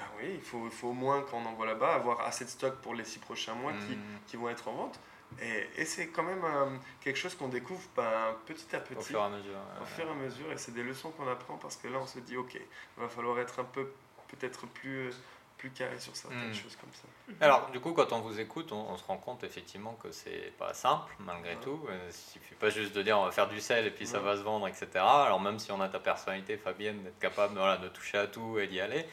[0.00, 2.50] ben oui, il faut, il faut au moins quand on envoie là-bas avoir assez de
[2.50, 4.18] stock pour les six prochains mois qui, Mm.
[4.26, 4.98] qui vont être en vente.
[5.40, 9.00] Et, et c'est quand même euh, quelque chose qu'on découvre ben, petit à petit, Au
[9.02, 9.58] fur et à mesure.
[9.80, 10.50] au fur et à mesure.
[10.52, 13.08] Et c'est des leçons qu'on apprend parce que là, on se dit, ok, il va
[13.08, 13.92] falloir être un peu
[14.28, 15.12] peut-être plus
[15.58, 16.54] plus carré sur certaines Mm.
[16.54, 17.44] choses comme ça.
[17.44, 20.54] Alors, du coup, quand on vous écoute, on, on se rend compte effectivement que c'est
[20.58, 21.60] pas simple, malgré Ouais.
[21.60, 21.84] tout.
[21.86, 24.20] Euh, Il suffit pas juste de dire on va faire du sel et puis ça
[24.20, 24.88] va se vendre, etc.
[24.96, 28.58] Alors, même si on a ta personnalité, Fabienne, d'être capable voilà, de toucher à tout
[28.58, 29.04] et d'y aller.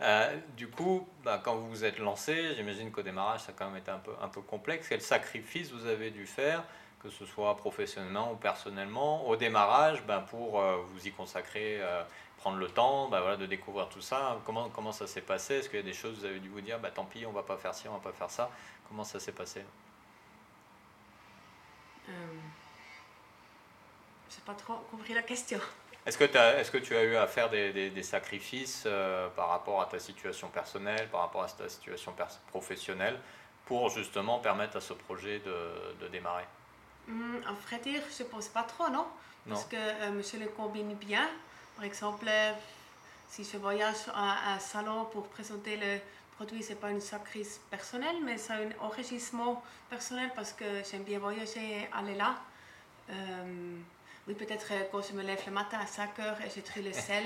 [0.00, 3.66] Euh, du coup, bah, quand vous vous êtes lancé, j'imagine qu'au démarrage, ça a quand
[3.66, 4.88] même été un peu, complexe.
[4.88, 6.64] Quel sacrifice vous avez dû faire,
[7.02, 12.02] que ce soit professionnellement ou personnellement, au démarrage, bah, pour euh, vous y consacrer, euh,
[12.38, 14.40] prendre le temps bah, de découvrir tout ça?
[14.44, 15.54] Comment, ça s'est passé?
[15.54, 17.32] Est-ce qu'il y a des choses, vous avez dû vous dire, bah, tant pis, on
[17.32, 18.50] va pas faire ci, on va pas faire ça?
[18.88, 19.62] Comment ça s'est passé?
[22.06, 22.18] Je n'ai
[24.44, 25.58] pas trop compris la question.
[26.06, 29.48] Est-ce que, est-ce que tu as eu à faire des, des- des sacrifices euh, par
[29.48, 32.14] rapport à ta situation personnelle, par rapport à ta situation
[32.48, 33.18] professionnelle,
[33.64, 36.44] pour justement permettre à ce projet de, de démarrer?
[37.08, 39.06] Hum, à vrai dire, je ne pense pas trop, non?
[39.46, 41.28] Non Parce que euh, je le combine bien.
[41.76, 42.52] Par exemple, euh,
[43.28, 45.98] si je voyage à un salon pour présenter le
[46.36, 51.04] produit, ce n'est pas une sacrifice personnelle, mais c'est un enrichissement personnel parce que j'aime
[51.04, 52.36] bien voyager et aller là.
[53.10, 53.76] Euh,
[54.26, 56.82] oui, peut-être euh, quand je me lève le matin à 5 heures et j'ai trie
[56.82, 57.24] le sel.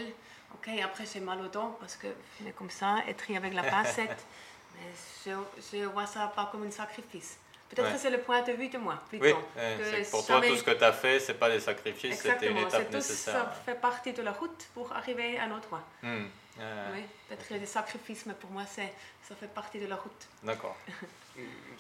[0.55, 2.07] Ok, après j'ai mal aux dents parce que
[2.41, 4.25] je comme ça et trie avec la pincette.
[4.75, 5.35] mais
[5.73, 7.39] je ne vois ça pas comme un sacrifice.
[7.69, 7.93] Peut-être Ouais.
[7.93, 9.27] que c'est le point de vue de moi, plutôt.
[9.27, 11.51] Oui, euh, que c'est que pour toi, tout ce que tu as fait, c'est pas
[11.51, 13.35] des sacrifices, c'était une étape tout, nécessaire.
[13.35, 15.83] ça fait partie de la route pour arriver à un endroit.
[16.03, 16.25] Hmm,
[16.61, 18.93] euh, Oui, peut-être qu'il y a des sacrifices, mais pour moi, c'est,
[19.23, 20.29] ça fait partie de la route.
[20.43, 20.77] D'accord.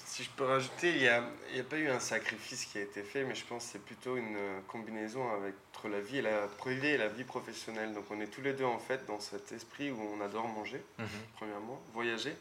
[0.04, 3.02] Si je peux rajouter, il n'y a, a pas eu un sacrifice qui a été
[3.02, 6.22] fait, mais je pense que c'est plutôt une euh, combinaison avec, entre la vie et
[6.22, 7.92] la privée et la vie professionnelle.
[7.92, 10.80] Donc on est tous les deux en fait dans cet esprit où on adore manger,
[10.98, 11.08] Mhm.
[11.34, 12.36] premièrement, voyager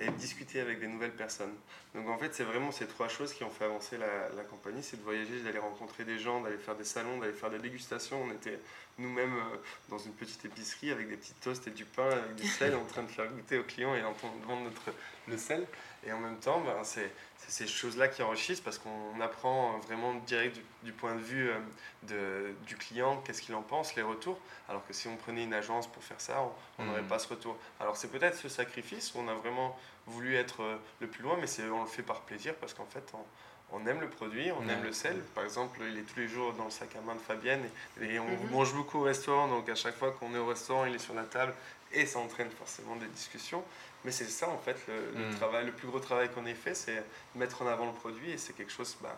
[0.00, 1.54] et discuter avec des nouvelles personnes.
[1.94, 4.82] Donc en fait, c'est vraiment ces trois choses qui ont fait avancer la, la compagnie,
[4.82, 8.22] c'est de voyager, d'aller rencontrer des gens, d'aller faire des salons, d'aller faire des dégustations.
[8.22, 8.58] On était
[8.98, 9.56] nous-mêmes euh,
[9.88, 12.84] dans une petite épicerie avec des petits toasts et du pain avec du sel en
[12.84, 14.96] train de faire goûter aux clients et en train de vendre notre,
[15.28, 15.66] le sel.
[16.06, 20.14] Et en même temps, ben, c'est c'est ces choses-là qui enrichissent parce qu'on apprend vraiment
[20.14, 21.58] direct du, du point de vue euh,
[22.04, 24.38] de, du client, qu'est-ce qu'il en pense, les retours.
[24.68, 26.40] Alors que si on prenait une agence pour faire ça,
[26.78, 27.08] on- n'aurait Mhm.
[27.08, 27.56] pas ce retour.
[27.80, 31.36] Alors c'est peut-être ce sacrifice où on a vraiment voulu être euh, le plus loin,
[31.40, 34.52] mais c'est- on le fait par plaisir parce qu'en fait, on, on aime le produit,
[34.52, 35.18] on aime le sel.
[35.34, 37.68] Par exemple, il est tous les jours dans le sac à main de Fabienne
[38.00, 38.50] et, et on Mhm.
[38.50, 41.14] mange beaucoup au restaurant, donc à chaque fois qu'on est au restaurant, il est sur
[41.14, 41.54] la table
[41.90, 43.64] et ça entraîne forcément des discussions.
[44.04, 45.36] Mais c'est ça en fait le, le Mhm.
[45.36, 47.02] travail, le plus gros travail qu'on ait fait, c'est
[47.36, 49.16] mettre en avant le produit et c'est quelque chose bah,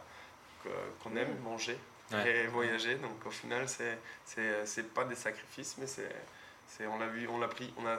[1.02, 1.78] qu'on aime manger
[2.12, 2.30] Ouais.
[2.30, 2.96] et voyager.
[2.96, 6.14] Donc au final, c'est c'est c'est pas des sacrifices, mais c'est
[6.68, 7.96] c'est on l'a vu, on l'a pris, on a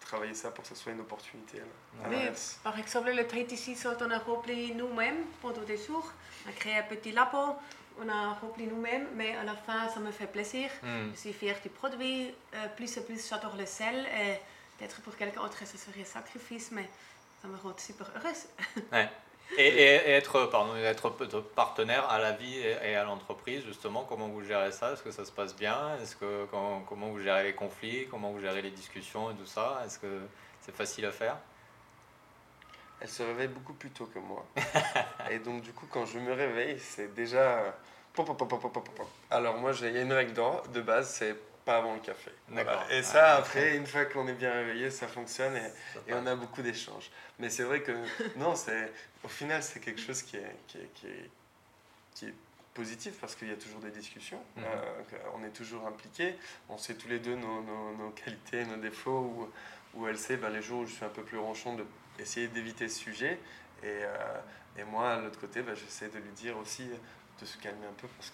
[0.00, 1.58] travaillé ça pour que ce soit une opportunité.
[1.58, 2.16] là, Oui,
[2.62, 6.12] par exemple, le TTC sort on a rempli nous-mêmes pendant des jours.
[6.46, 7.56] On a créé un petit labo,
[7.98, 10.68] on a rempli nous-mêmes, mais à la fin, ça me fait plaisir.
[10.82, 11.10] Hmm.
[11.14, 12.34] Je suis fière du produit.
[12.54, 14.06] Euh, plus et plus, j'adore le sel.
[14.22, 14.38] Et
[14.78, 16.88] peut-être pour quelqu'un d'autre, ce serait un sacrifice, mais
[17.42, 18.46] ça me rend super heureuse.
[19.58, 21.10] Et, et- et être, pardon, être
[21.54, 24.92] partenaire à la vie et, et à l'entreprise, justement, comment vous gérez ça?
[24.92, 25.96] Est-ce que ça se passe bien?
[26.02, 28.08] Est-ce que comment, comment vous gérez les conflits?
[28.10, 29.82] Comment vous gérez les discussions et tout ça?
[29.84, 30.22] Est-ce que
[30.62, 31.36] c'est facile à faire?
[33.00, 34.46] Elle se réveille beaucoup plus tôt que moi.
[35.30, 37.76] et donc, du coup, quand je me réveille, c'est déjà.
[39.30, 42.00] Alors, moi, j'ai- il y a une règle d'or de base c'est pas avant le
[42.00, 42.30] café.
[42.48, 42.64] Voilà.
[42.64, 42.90] D'accord.
[42.90, 46.14] Et ça, Ah, après, une fois qu'on est bien réveillé, ça fonctionne et, Ça et
[46.14, 47.10] on a beaucoup d'échanges.
[47.38, 47.92] Mais c'est vrai que,
[48.36, 51.30] non, c'est au final, c'est quelque chose qui est, qui est, qui est,
[52.14, 52.34] qui est
[52.74, 54.42] positif parce qu'il y a toujours des discussions.
[54.56, 54.64] Mhm.
[54.64, 56.36] Euh, on est toujours impliqués.
[56.68, 59.20] On sait tous les deux nos, nos, nos qualités, nos défauts.
[59.20, 59.50] Ou,
[59.94, 61.78] ou elle sait ben, les jours où je suis un peu plus ronchon
[62.18, 63.38] d'essayer d'éviter ce sujet.
[63.82, 64.40] Et, euh,
[64.76, 66.88] et moi, de l'autre côté, ben, j'essaie de lui dire aussi
[67.40, 68.30] de se calmer un peu parce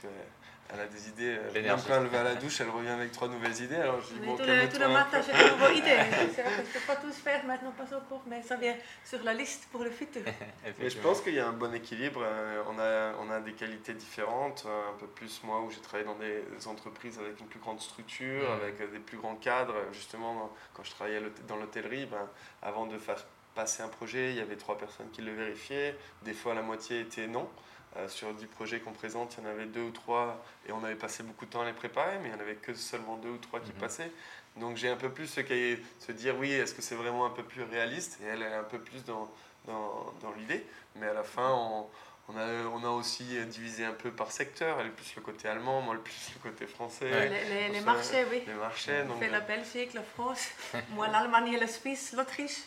[0.70, 1.38] qu'elle a des idées.
[1.62, 3.76] Même quand elle va à la douche, elle revient avec trois nouvelles idées.
[3.76, 5.96] Alors je dis, bon, tout, le, tout le un matin, j'ai de nouvelles idées.
[6.34, 8.76] C'est vrai que je ne peux pas tous faire maintenant, pas encore, mais ça vient
[9.04, 10.22] sur la liste pour le futur.
[10.78, 12.20] Mais je pense qu'il y a un bon équilibre.
[12.24, 14.64] euh, On a, on a des qualités différentes.
[14.66, 17.80] euh, Un peu plus moi, où j'ai travaillé dans des entreprises avec une plus grande
[17.80, 18.60] structure, Mhm.
[18.62, 19.74] avec euh, des plus grands cadres.
[19.92, 22.28] Justement, quand je travaillais dans l'hôtellerie, ben,
[22.62, 25.96] avant de faire passer un projet, il y avait trois personnes qui le vérifiaient.
[26.22, 27.48] Des fois, la moitié était non.
[27.96, 30.84] Euh, sur 10 projets qu'on présente, il y en avait deux ou trois, et on
[30.84, 33.16] avait passé beaucoup de temps à les préparer, mais il n'y en avait que seulement
[33.16, 33.78] deux ou trois qui Mhm.
[33.78, 34.12] passaient.
[34.56, 37.30] Donc j'ai un peu plus ce cahier, se dire oui, est-ce que c'est vraiment un
[37.30, 38.18] peu plus réaliste?
[38.22, 39.28] Et elle est un peu plus dans,
[39.66, 40.64] dans, dans l'idée.
[40.96, 41.88] Mais à la fin, on,
[42.28, 44.78] on, a, on a aussi divisé un peu par secteur.
[44.80, 47.10] Elle est plus le côté allemand, moi le plus le côté français.
[47.10, 47.28] Ouais.
[47.28, 48.42] Les, les- les Ça, marchés, oui.
[48.46, 49.00] Les marchés.
[49.04, 50.46] On Donc, fait la Belgique, la France,
[50.90, 52.58] moi l'Allemagne, la Suisse, l'Autriche.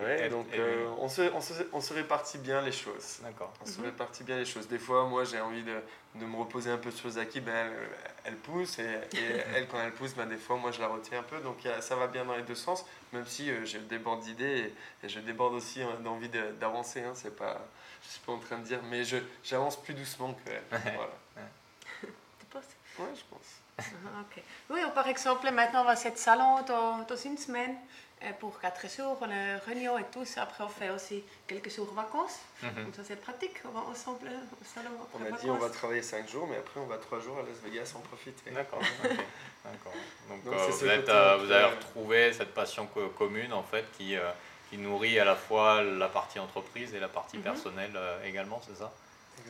[0.00, 3.20] Ouais, donc euh, on, se, on, se, on, se, répartit bien les choses.
[3.22, 3.52] D'accord.
[3.62, 3.86] On se mhm.
[3.86, 4.66] répartit bien les choses.
[4.68, 5.80] Des fois, moi, j'ai envie de,
[6.16, 7.88] de, me reposer un peu sur Zaki, ben, elle,
[8.24, 8.98] elle pousse, et,
[9.54, 11.38] elle, quand elle pousse, ben, des fois, moi, je la retiens un peu.
[11.40, 15.08] Donc ça va bien dans les deux sens, même si euh, je déborde d'idées et,
[15.08, 16.28] je déborde aussi hein, d'envie
[16.60, 17.02] d'avancer.
[17.02, 17.64] Hein, c'est pas,
[18.02, 19.02] je suis pas en train de dire, mais
[19.44, 20.62] j'avance plus doucement qu'elle.
[20.70, 21.12] voilà.
[22.02, 22.64] tu penses?
[22.98, 23.60] Oui, je pense.
[23.78, 24.42] Ah, ok.
[24.70, 27.76] Oui, par exemple, maintenant, on va cette salon dans, dans une semaine.
[28.20, 30.24] Et pour 4 jours, on est réunion et tout.
[30.36, 32.40] Après, on fait aussi quelques jours de vacances.
[32.62, 32.84] Mhm.
[32.84, 33.54] Donc ça, c'est pratique.
[33.64, 34.28] On va ensemble
[34.60, 34.90] au salon.
[35.14, 37.42] On a dit on va travailler 5 jours, mais après, on va 3 jours à
[37.42, 38.50] Las Vegas en profiter.
[38.50, 38.80] D'accord.
[39.64, 44.16] Donc, Donc euh, vous, êtes, euh, vous avez retrouvé cette passion commune, en fait, qui,
[44.16, 44.30] euh,
[44.70, 47.44] qui nourrit à la fois la partie entreprise et la partie mhm.
[47.44, 48.92] personnelle également, c'est ça?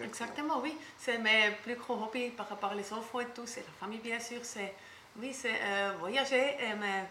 [0.03, 0.61] Exactement.
[0.63, 0.77] oui.
[0.99, 3.47] C'est mes plus gros hobbies par rapport aux enfants et tout.
[3.47, 4.41] C'est la famille, bien sûr.
[4.43, 4.75] C'est
[5.19, 5.61] oui, c'est
[5.99, 6.57] voyager.
[6.61, 7.05] Et, mais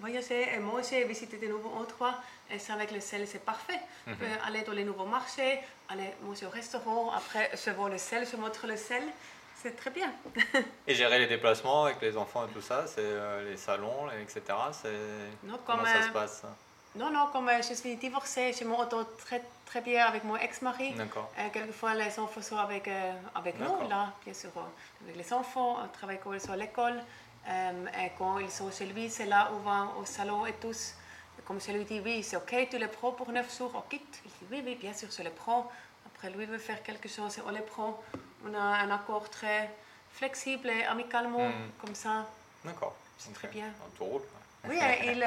[0.00, 2.14] voyager et manger, visiter de nouveaux endroits.
[2.50, 3.80] Et ça, avec le sel, c'est parfait.
[4.06, 4.16] Mhm.
[4.46, 8.36] aller dans les nouveaux marchés, aller manger au restaurant, après se voir le sel, se
[8.36, 9.02] montrer le sel.
[9.62, 10.12] C'est très bien.
[10.88, 14.42] et gérer les déplacements avec les enfants et tout ça, c'est euh, les salons, etc.
[15.44, 16.42] Non, Comment ça se passe?
[16.96, 20.94] Non, non, comme euh, je suis divorcée, je m'entends très, très bien avec mon ex-mari.
[20.94, 21.30] D'accord.
[21.38, 22.90] Euh, quelquefois, les enfants sont avec,
[23.36, 24.50] avec nous, là, bien sûr,
[25.04, 26.18] avec les enfants, on travaille
[26.50, 27.00] à l'école.
[27.46, 30.94] Et quand ils sont chez lui, c'est là où on va au salon et tous.
[31.44, 34.22] Comme je lui dis, oui, c'est ok, tu les prends pour 9 jours, on quitte.
[34.24, 35.70] Il dit, oui, oui, bien sûr, je les prends.
[36.06, 38.00] Après, lui veut faire quelque chose et on les prend.
[38.46, 39.70] On a un accord très
[40.12, 41.70] flexible et amicalement, hmm.
[41.84, 42.26] comme ça.
[42.64, 42.94] D'accord.
[43.18, 43.66] C'est très bien.
[43.66, 44.22] Un tout roule.
[44.68, 45.26] Oui, il,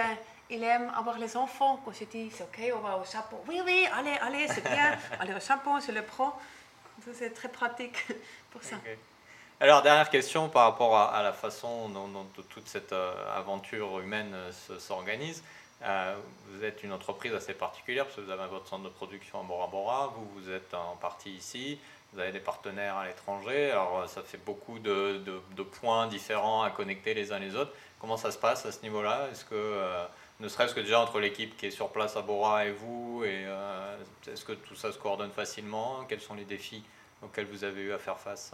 [0.50, 1.82] il aime avoir les enfants.
[1.84, 3.44] Quand je dis, c'est ok, on va au chapeau.
[3.48, 4.98] Oui, oui, allez, allez, c'est bien.
[5.20, 6.40] allez au chapeau, je le prends.
[7.14, 7.98] C'est très pratique
[8.52, 8.78] pour ça.
[9.62, 14.52] Alors, dernière question par rapport à, la façon dont, toute cette euh, aventure humaine euh,
[14.80, 15.46] s'organise.
[15.82, 16.14] Euh,
[16.50, 19.44] vous êtes une entreprise assez particulière parce que vous avez votre centre de production à
[19.44, 21.80] Bora Bora, vous, vous êtes en partie ici,
[22.12, 25.22] vous avez des partenaires à l'étranger, alors ça fait beaucoup de,
[25.80, 27.72] points différents à connecter les uns les autres.
[28.02, 29.30] Comment ça se passe à ce niveau-là?
[29.32, 30.06] Est-ce que,
[30.42, 34.44] ne serait-ce que déjà entre l'équipe qui est sur place à Bora et vous, est-ce
[34.44, 36.04] que tout ça se coordonne facilement?
[36.10, 36.84] Quels sont les défis
[37.22, 38.54] auxquels vous avez eu à faire face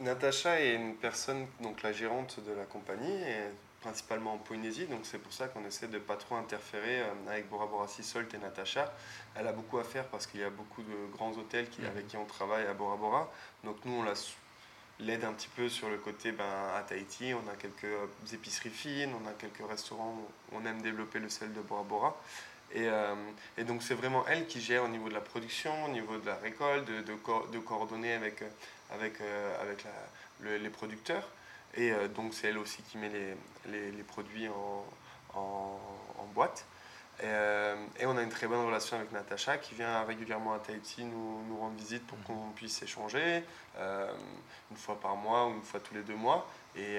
[0.00, 3.22] Natacha est une personne, donc la gérante de la compagnie,
[3.82, 7.48] principalement en Polynésie, donc c'est pour ça qu'on essaie de pas trop interférer euh, avec
[7.50, 8.92] Bora Bora Sea Salt et Natacha.
[9.34, 12.06] Elle a beaucoup à faire parce qu'il y a beaucoup de grands hôtels qui, avec
[12.06, 13.30] qui on travaille à Bora Bora.
[13.64, 14.04] Donc nous, on
[15.00, 16.44] l'aide un petit peu sur le côté ben,
[16.76, 17.34] à Tahiti.
[17.34, 21.28] On a quelques euh, épiceries fines, on a quelques restaurants où on aime développer le
[21.28, 22.16] sel de Bora Bora.
[22.74, 23.14] Et, euh,
[23.58, 26.26] et donc c'est vraiment elle qui gère au niveau de la production, au niveau de
[26.26, 27.12] la récolte, de, de,
[27.52, 28.42] de coordonner avec
[28.94, 31.28] avec, euh, avec la, les producteurs.
[31.74, 33.34] Et euh, donc c'est elle aussi qui met les,
[33.70, 34.84] les, les produits en,
[35.34, 35.80] en,
[36.18, 36.66] en boîte.
[37.20, 40.58] Et, euh, et, on a une très bonne relation avec Natacha qui vient régulièrement à
[40.58, 42.24] Tahiti nous, nous rendre visite pour mhm.
[42.24, 43.44] qu'on puisse échanger
[44.70, 46.98] une fois par mois ou une fois tous les deux mois et,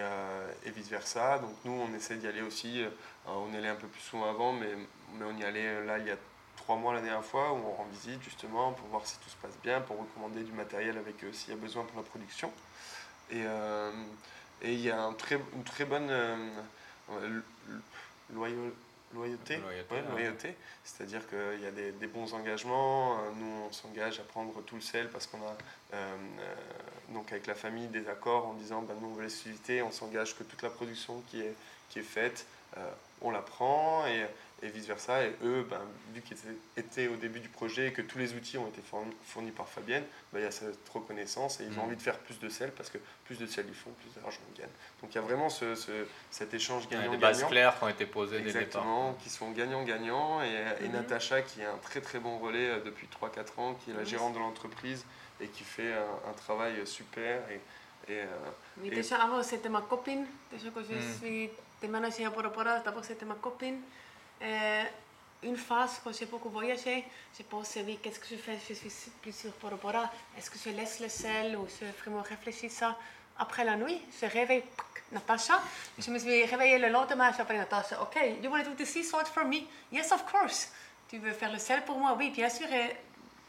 [0.66, 1.40] et vice versa.
[1.40, 2.84] Donc nous on essaie d'y aller aussi.
[3.28, 4.70] on y allait un peu plus souvent avant, mais,
[5.18, 6.18] mais on y allait là il y a
[6.64, 9.36] trois mois la dernière fois où on rend visite justement pour voir si tout se
[9.36, 12.52] passe bien, pour recommander du matériel avec eux s'il y a besoin pour la production.
[13.32, 13.92] Et, euh,
[14.62, 17.42] et il y a un très, une très bonne euh,
[18.34, 19.60] loyauté,
[20.10, 23.18] loyauté, c'est-à-dire qu'il y a des, des, bons engagements.
[23.36, 25.58] Nous, on s'engage à prendre tout le sel parce qu'on a,
[25.94, 26.16] euh,
[27.10, 30.38] donc avec la famille, des accords en disant ben, nous, on veut l'exclusivité, on s'engage
[30.38, 31.56] que toute la production qui est,
[31.90, 32.46] qui est faite,
[33.22, 34.26] on la prend et
[34.64, 35.24] et vice-versa.
[35.24, 35.82] Et eux, ben,
[36.14, 36.38] vu qu'ils
[36.78, 38.82] étaient au début du projet et que tous les outils ont été
[39.26, 41.86] fournis, par Fabienne, ben, il y a cette reconnaissance et ils ont mm.
[41.86, 44.40] envie de faire plus de sel parce que plus de sel ils font, plus d'argent
[44.56, 44.72] ils gagnent.
[45.02, 45.76] Donc il y a vraiment ce,
[46.32, 47.14] cet échange gagnant-gagnant.
[47.14, 49.16] des bases claires qui ont été posées dès le départ.
[49.22, 50.42] qui sont gagnant-gagnant.
[50.42, 50.92] Et, et, mm-hmm.
[50.92, 54.06] Natacha, qui est un très très bon relais euh, depuis 3-4 ans, qui est la
[54.06, 55.06] gérante de l'entreprise
[55.42, 57.42] et qui fait un, travail super.
[57.50, 57.56] Et,
[58.12, 58.26] et, euh,
[58.82, 61.20] oui, déjà avant c'était ma copine, déjà que je mm.
[61.20, 61.50] suis
[61.90, 63.80] manager pour d'abord c'était ma copine.
[64.44, 64.84] Euh,
[65.44, 67.06] une phase quand j'ai beaucoup voyagé,
[67.38, 70.12] j'ai pensé, oui, qu'est-ce que je fais Je suis plus sur Bora Bora.
[70.38, 72.98] Est-ce que je laisse le sel ou je vraiment réfléchis ça
[73.38, 74.64] Après la nuit, je réveille
[75.12, 75.62] Natasha.
[76.00, 78.02] Je me suis réveillée le lendemain, j'ai appelé Natasha.
[78.02, 79.68] OK, you want to do the sea salt for me?
[79.92, 80.72] Yes, of course.
[81.10, 82.16] Tu veux faire le sel pour moi?
[82.18, 82.68] Oui, bien sûr.
[82.72, 82.96] Et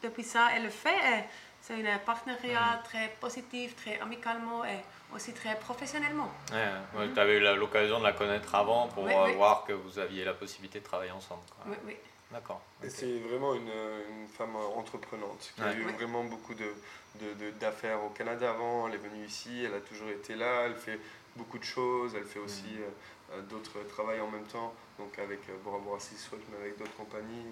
[0.02, 1.26] depuis ça, elle le fait.
[1.60, 4.64] C'est un partenariat très positif, très amicalement.
[4.64, 4.80] Et
[5.12, 6.30] aussi très professionnellement.
[6.52, 10.24] Ouais, Tu avais eu l'occasion de la connaître avant pour euh, voir que vous aviez
[10.24, 11.42] la possibilité de travailler ensemble.
[11.66, 11.96] Oui, oui.
[12.30, 12.62] D'accord.
[12.88, 18.10] C'est vraiment une, une, femme entreprenante qui a eu vraiment beaucoup d'affaires de, de, au
[18.10, 18.88] Canada avant.
[18.88, 20.98] Elle est venue ici, elle a toujours été là, elle fait
[21.36, 22.14] beaucoup de choses.
[22.16, 23.34] Elle fait aussi mm.
[23.34, 27.46] euh, d'autres travaillent en même temps, donc avec Bora Bora Salt, mais avec d'autres compagnies,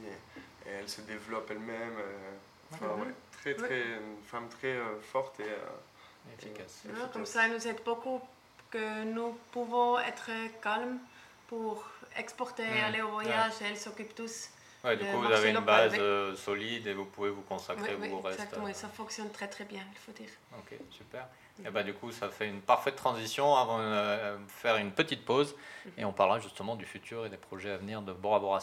[0.66, 1.98] et, elle se développe elle-même.
[3.40, 4.76] très, très, une femme très
[5.12, 5.44] forte et
[6.38, 6.82] efficace.
[7.12, 8.20] Comme ça, elle nous aide beaucoup
[8.70, 10.30] que nous pouvons être
[10.62, 10.98] calmes
[11.48, 11.84] pour
[12.16, 12.84] exporter, hmm.
[12.86, 14.48] aller au voyage, elle s'occupe tous.
[14.84, 18.20] Ouais, du coup, vous avez une base euh, solide et vous pouvez vous consacrer au
[18.20, 18.40] reste.
[18.40, 20.30] Exactement, et ça fonctionne très très bien, il faut dire.
[20.58, 21.28] Ok, super.
[21.64, 25.24] Et bah, du coup, ça fait une parfaite transition avant de euh, faire une petite
[25.24, 25.54] pause
[25.84, 25.92] mhm.
[25.98, 28.60] et on parlera justement du futur et des projets à venir de Bora Bora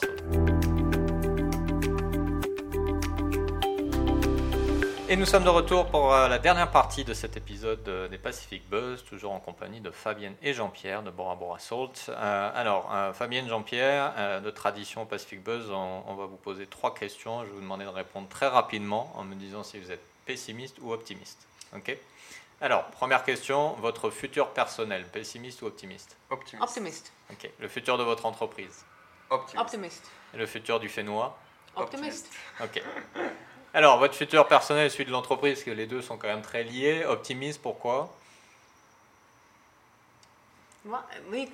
[5.12, 8.70] Et nous sommes de retour pour euh, la dernière partie de cet épisode des Pacific
[8.70, 12.10] Buzz, toujours en compagnie de Fabienne et Jean-Pierre de Bora Bora Salt.
[12.10, 17.42] Euh, alors, euh, Fabienne, Jean-Pierre, de tradition Pacific Buzz, on, va vous poser trois questions.
[17.42, 20.78] Je vais vous demander de répondre très rapidement en me disant si vous êtes pessimiste
[20.80, 21.48] ou optimiste.
[21.76, 21.98] Ok?
[22.62, 26.18] Alors, première question, votre futur personnel, pessimiste ou optimiste?
[26.30, 26.64] Optimiste.
[26.64, 27.14] Optimiste.
[27.32, 27.50] Ok.
[27.58, 28.86] Le futur de votre entreprise?
[29.32, 29.60] Optimiste.
[29.60, 30.12] Optimiste.
[30.36, 31.36] Et le futur du Fénois?
[31.76, 32.30] Optimiste.
[32.62, 32.84] Ok.
[33.74, 36.42] Alors, votre futur personnel et celui de l'entreprise, parce que les deux sont quand même
[36.42, 37.06] très liés.
[37.06, 38.14] Optimiste, pourquoi?
[40.86, 41.50] Moi, oui.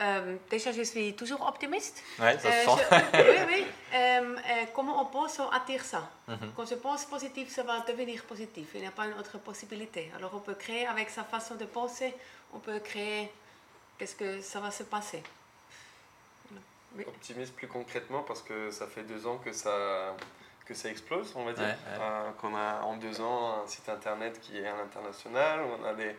[0.00, 2.02] Euh, déjà, je suis toujours optimiste.
[2.20, 3.04] Ouais, ça se euh, sent.
[3.14, 3.66] oui, oui.
[3.94, 4.36] Euh,
[4.72, 6.08] comment on pense, on attire ça?
[6.28, 6.52] Mhm.
[6.56, 8.68] Quand je pense positif, ça va devenir positif.
[8.74, 10.10] Il n'y a pas une autre possibilité.
[10.16, 12.14] Alors, on peut créer avec sa façon de penser,
[12.54, 13.30] on peut créer
[13.98, 15.22] qu'est-ce que ça va se passer.
[17.06, 20.16] Optimiste plus concrètement, parce que ça fait deux ans que ça
[20.68, 21.74] que ça explose, on va dire.
[21.88, 25.94] Euh, qu'on a en deux ans un site internet qui est à l'international, on a
[25.94, 26.14] des,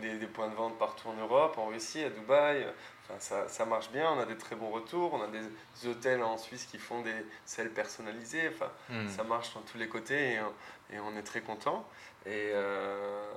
[0.00, 2.66] des, des, points de vente partout en Europe, en Russie, à Dubaï.
[3.04, 6.22] Enfin, ça, ça, marche bien, on a des très bons retours, on a des hôtels
[6.22, 8.48] en Suisse qui font des selles personnalisées.
[8.48, 9.08] Enfin, hmm.
[9.08, 11.86] ça marche dans tous les côtés et, et on est très content.
[12.26, 13.32] Et, euh,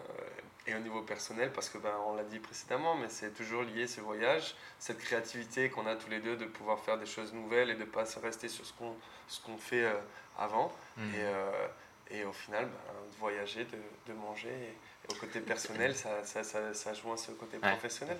[0.65, 3.87] et au niveau personnel, parce que ben, on l'a dit précédemment, mais c'est toujours lié
[3.87, 7.69] ce voyage, cette créativité qu'on a tous les deux de pouvoir faire des choses nouvelles
[7.69, 8.95] et de ne pas se rester sur ce qu'on
[9.45, 9.93] qu'on fait euh,
[10.37, 10.71] avant.
[10.97, 11.67] Et, euh,
[12.11, 13.77] et, au final, ben, de voyager, de,
[14.11, 14.49] de manger.
[14.49, 14.77] Et,
[15.11, 18.17] au côté personnel, ça, ça, ça, ça joue à ce côté professionnel.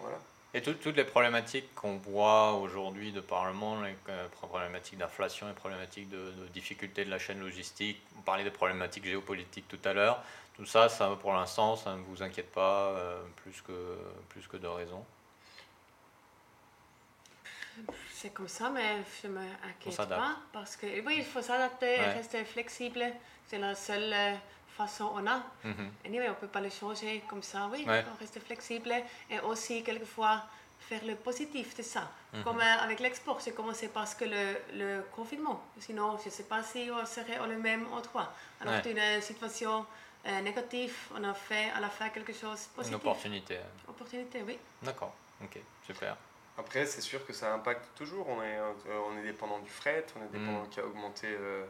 [0.00, 0.18] Voilà.
[0.54, 6.08] Et toutes les problématiques qu'on voit aujourd'hui de Parlement, les euh, problématiques d'inflation, les problématiques
[6.08, 10.22] de, de difficulté de la chaîne logistique, on parlait des problématiques géopolitiques tout à l'heure,
[10.56, 12.94] tout ça, ça pour l'instant, ça ne vous inquiète pas
[13.36, 13.98] plus, que,
[14.30, 15.04] plus que de raison?
[18.10, 20.36] C'est comme ça, mais je ne m'inquiète pas.
[20.52, 23.04] Parce que oui, il faut s'adapter, rester flexible.
[23.46, 24.34] C'est la seule euh,
[24.76, 25.38] façon qu'on a.
[25.64, 25.72] Mm
[26.04, 27.68] on ne peut pas le changer comme ça.
[27.72, 28.92] Oui, faut rester flexible.
[29.30, 30.42] Et aussi, quelquefois,
[30.88, 32.04] faire le positif de ça.
[32.32, 32.44] Mhm.
[32.44, 35.58] Comme euh, avec l'export, j'ai commencé parce que le, le, confinement.
[35.78, 38.32] Sinon, je ne sais pas si on serait au même endroit.
[38.60, 38.92] Alors, ouais.
[38.92, 39.86] une situation
[40.26, 42.90] euh, négative, on a fait à la fin quelque chose de positif.
[42.90, 43.58] Une opportunité.
[43.88, 44.58] Opportunité, oui.
[44.82, 46.16] D'accord, ok, super.
[46.58, 48.26] Après, c'est sûr que ça impacte toujours.
[48.28, 48.72] On est, euh,
[49.08, 50.68] on est dépendant du fret, on est dépendant mm.
[50.70, 51.64] qui a augmenté euh,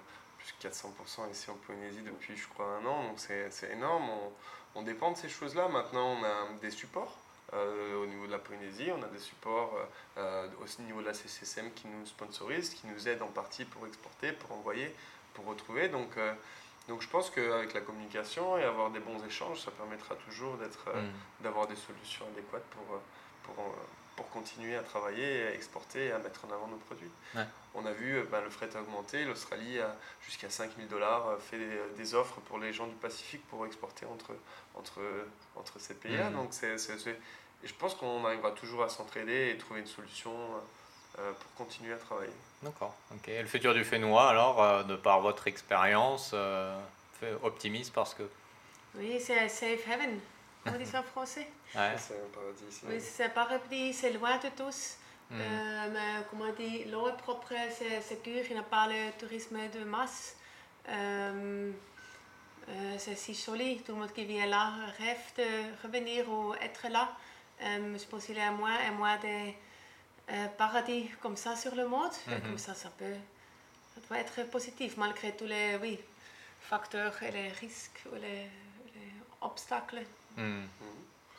[0.47, 3.05] plus de 400% ici en Polynésie depuis, je crois, un an.
[3.05, 4.09] Donc c'est énorme.
[4.09, 5.69] On, on, dépend de ces choses-là.
[5.69, 7.17] Maintenant, on a des supports.
[7.53, 9.73] Euh, au niveau de la Polynésie, on a des supports
[10.17, 14.33] au niveau de la CCSM qui nous sponsorise, qui nous aident en partie pour exporter,
[14.33, 14.95] pour envoyer,
[15.35, 15.89] pour retrouver.
[15.89, 16.19] Donc,
[16.89, 21.43] donc je pense qu'avec la communication et avoir des bons échanges, ça permettra toujours mm.
[21.43, 23.01] d'avoir des solutions adéquates pour,
[23.45, 23.75] pour
[24.17, 27.11] pour continuer à travailler, à exporter et à mettre en avant nos produits.
[27.75, 31.59] On a vu ben, le fret a augmenté, l'Australie a jusqu'à 5000 dollars euh, fait
[31.97, 34.33] des, offres pour les gens du Pacifique pour exporter entre,
[34.75, 35.01] entre,
[35.55, 36.31] entre ces pays-là.
[36.31, 36.35] Mmh.
[36.35, 40.33] Donc c'est, je pense qu'on arrivera toujours à s'entraider et trouver une solution
[41.19, 42.33] euh, pour continuer à travailler.
[42.63, 42.97] D'accord.
[43.15, 43.29] ok.
[43.29, 46.35] Et le futur du Fénois, alors, de par votre expérience,
[47.43, 48.23] optimiste parce que...
[48.95, 49.87] Oui, c'est safe
[50.67, 51.49] On dit ça en français?
[51.75, 51.95] Ouais.
[51.99, 52.81] C'est un paradis.
[52.89, 54.97] Oui, c'est un paradis, c'est loin de tous.
[55.31, 55.35] Mm.
[55.41, 59.13] Euh, mais comme on dit, l'eau est propre, c'est sûr, il n'y a pas le
[59.19, 60.37] tourisme de masse.
[60.89, 61.73] Euh,
[62.69, 66.89] euh, c'est si joli, tout le monde qui vient là rêve de revenir ou être
[66.89, 67.13] là.
[67.61, 69.53] je pense qu'il y a moins et moins de
[70.57, 72.13] paradis comme ça sur le monde.
[72.13, 72.43] Mm-hmm.
[72.43, 73.17] Comme ça, ça peut,
[73.95, 75.99] ça doit être positif malgré tous les oui,
[76.61, 78.47] facteurs et les risques ou les,
[78.95, 80.03] les obstacles.
[80.37, 80.65] Mm.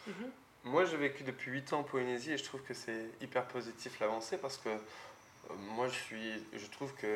[0.07, 0.31] Mhm.
[0.65, 3.99] Moi, j'ai vécu depuis 8 ans en Polynésie et je trouve que c'est hyper positif
[3.99, 7.07] l'avancée parce que euh, moi, je, suis, je trouve que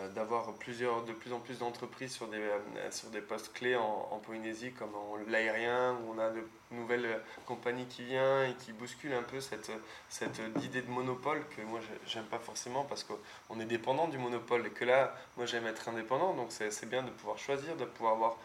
[0.00, 3.76] euh, d'avoir plusieurs, de plus en plus d'entreprises sur des, euh, sur des postes clés
[3.76, 4.90] en, en Polynésie, comme
[5.28, 9.70] l'aérien, où on a de nouvelles compagnies qui viennent et qui bousculent un peu cette,
[10.08, 14.66] cette idée de monopole que moi, j'aime pas forcément parce qu'on est dépendant du monopole
[14.66, 16.34] et que là, moi, j'aime être indépendant.
[16.34, 18.36] Donc, c'est bien de pouvoir choisir, de pouvoir avoir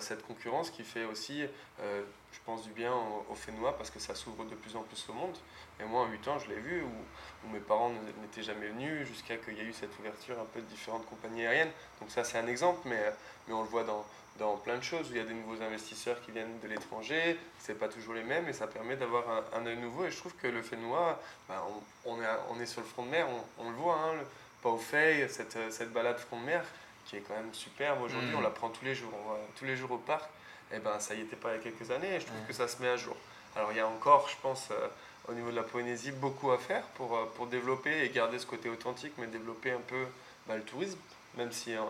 [0.00, 1.44] cette concurrence qui fait aussi,
[1.80, 2.02] euh,
[2.32, 2.92] je pense, du bien
[3.30, 5.36] au, Fénois parce que ça s'ouvre de plus en plus au monde.
[5.80, 7.90] Et moi, en 8 ans, je l'ai vu, où, mes parents
[8.20, 11.46] n'étaient jamais venus jusqu'à qu'il y ait eu cette ouverture un peu de différentes compagnies
[11.46, 11.70] aériennes.
[12.00, 13.02] Donc ça, c'est un exemple, mais,
[13.46, 14.04] mais on le voit dans,
[14.38, 17.36] dans plein de choses où il y a des nouveaux investisseurs qui viennent de l'étranger,
[17.58, 20.04] c'est pas toujours les mêmes et ça permet d'avoir un, œil nouveau.
[20.04, 21.60] Et je trouve que le Fénois, ben,
[22.04, 23.26] on, est, on est sur le front de mer,
[23.58, 24.14] on, le voit, hein,
[24.62, 26.64] pas au fait, cette, cette balade front de mer
[27.04, 28.38] qui est quand même superbe aujourd'hui, mm.
[28.38, 30.28] on la prend tous les jours, on va tous les jours au parc.
[30.70, 32.40] Et eh ben ça y était pas il y a quelques années et je trouve
[32.48, 33.14] que ça se met à jour.
[33.56, 34.88] Alors il y a encore, je pense, euh,
[35.28, 38.46] au niveau de la Polynésie, beaucoup à faire pour, euh, pour développer et garder ce
[38.46, 40.06] côté authentique, mais développer un peu
[40.46, 40.98] bah, le tourisme,
[41.36, 41.82] même si euh,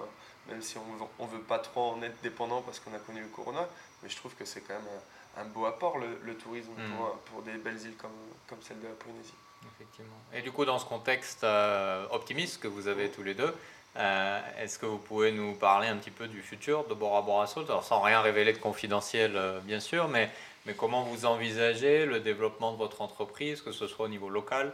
[0.48, 3.28] même si on ne veut pas trop en être dépendant parce qu'on a connu le
[3.28, 3.68] corona,
[4.02, 4.88] mais je trouve que c'est quand même
[5.36, 6.96] un, beau apport le, tourisme mm.
[6.96, 8.10] pour, pour, des belles îles comme,
[8.48, 9.34] comme celle de la Polynésie.
[9.76, 10.16] Effectivement.
[10.32, 13.54] Et du coup, dans ce contexte euh, optimiste que vous avez tous les deux,
[13.96, 17.46] euh, est-ce que vous pouvez nous parler un petit peu du futur de Bora Bora
[17.46, 20.30] Salt Alors, sans rien révéler de confidentiel, euh, bien sûr, mais,
[20.64, 24.72] mais comment vous envisagez le développement de votre entreprise, que ce soit au niveau local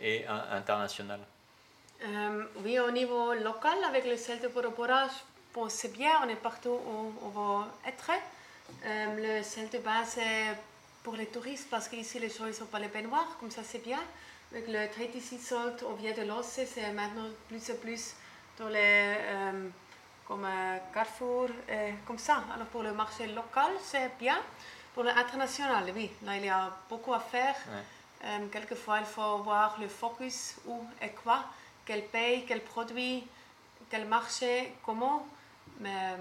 [0.00, 1.20] et international?
[2.04, 6.28] Euh, oui, au niveau local, avec le sel de Bora je pense c'est bien, on
[6.28, 8.12] est partout où on va être.
[8.84, 10.56] Le sel de base, c'est
[11.02, 13.82] pour les touristes, parce qu'ici, les gens ne sont pas les baignoires, comme ça, c'est
[13.82, 13.98] bien.
[14.52, 18.14] Avec le Sea Salt, on vient de lancer, c'est maintenant plus et plus
[18.60, 19.16] dans les.
[19.16, 19.68] Euh,
[20.28, 20.46] comme
[20.94, 21.48] Carrefour,
[22.06, 22.44] comme ça.
[22.54, 24.38] Alors pour le marché local, c'est bien.
[24.94, 27.56] Pour l'international, oui, là il y a beaucoup à faire.
[28.52, 31.46] quelquefois, il faut voir le focus où et quoi
[31.84, 33.26] quel pays, quel produit,
[33.90, 35.26] quel marché, comment.
[35.80, 36.14] Mais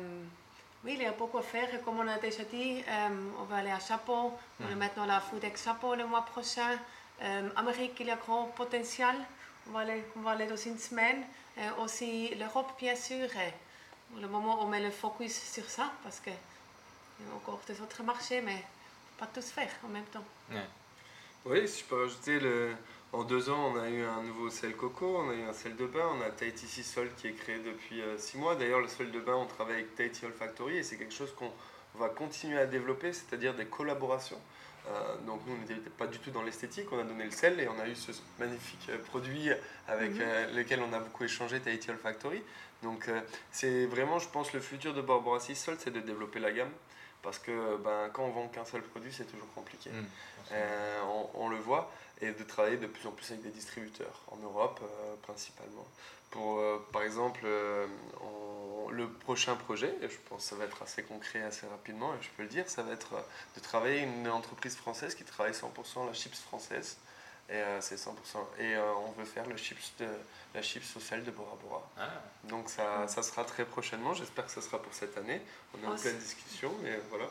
[0.84, 1.74] oui, il y a beaucoup à faire.
[1.76, 3.10] Et comme on a déjà dit, euh,
[3.40, 4.32] on va aller à Japon.
[4.60, 6.78] On va maintenant à la Foodex Japon le mois prochain.
[7.22, 9.16] Euh, Amérique, il y a grand potentiel.
[9.68, 11.24] On va aller, on va aller dans une semaine.
[11.60, 13.28] Et aussi l'Europe, bien sûr.
[14.10, 17.80] Pour le moment, on met le focus sur ça parce qu'il y a encore des
[17.82, 18.64] autres marchés, mais
[19.18, 20.24] pas tous faire en même temps.
[21.46, 22.74] Oui, si je peux rajouter le
[23.12, 25.76] en deux ans, on a eu un nouveau sel coco, on a eu un sel
[25.76, 28.56] de bain, on a Tahiti Sea Salt qui est créé depuis euh, six mois.
[28.56, 31.52] D'ailleurs, le sel de bain, on travaille avec Tahiti Olfactory et c'est quelque chose qu'on
[31.96, 34.40] va continuer à développer, c'est-à-dire des collaborations.
[34.90, 37.60] Euh, donc nous, on n'était pas du tout dans l'esthétique, on a donné le sel
[37.60, 39.50] et on a eu ce magnifique euh, produit
[39.88, 40.56] avec mhm.
[40.56, 42.42] lequel on a beaucoup échangé, Tahiti Olfactory.
[42.82, 43.10] Donc
[43.52, 46.72] c'est vraiment, je pense, le futur de Barbara Sea Salt, c'est de développer la gamme.
[47.22, 49.90] Parce que ben, quand on vend qu'un seul produit, c'est toujours compliqué.
[49.90, 50.06] Mhm.
[51.34, 54.80] on, le voit et de travailler de plus en plus avec des distributeurs, en Europe
[54.84, 55.88] euh, principalement.
[56.32, 57.88] Pour, euh, par exemple, euh,
[58.92, 62.18] le prochain projet, et je pense que ça va être assez concret assez rapidement, et
[62.22, 63.14] je peux le dire, ça va être
[63.56, 66.98] de travailler une entreprise française qui travaille 100% la chips française.
[67.52, 68.12] Et c'est 100%.
[68.60, 70.06] Et on veut faire le chips de,
[70.54, 71.90] la chips au sel de Bora Bora.
[71.98, 72.08] Ah.
[72.44, 75.42] Donc ça, ça, sera très prochainement, j'espère que ce sera pour cette année.
[75.74, 77.26] On est en pleine discussion, mais voilà.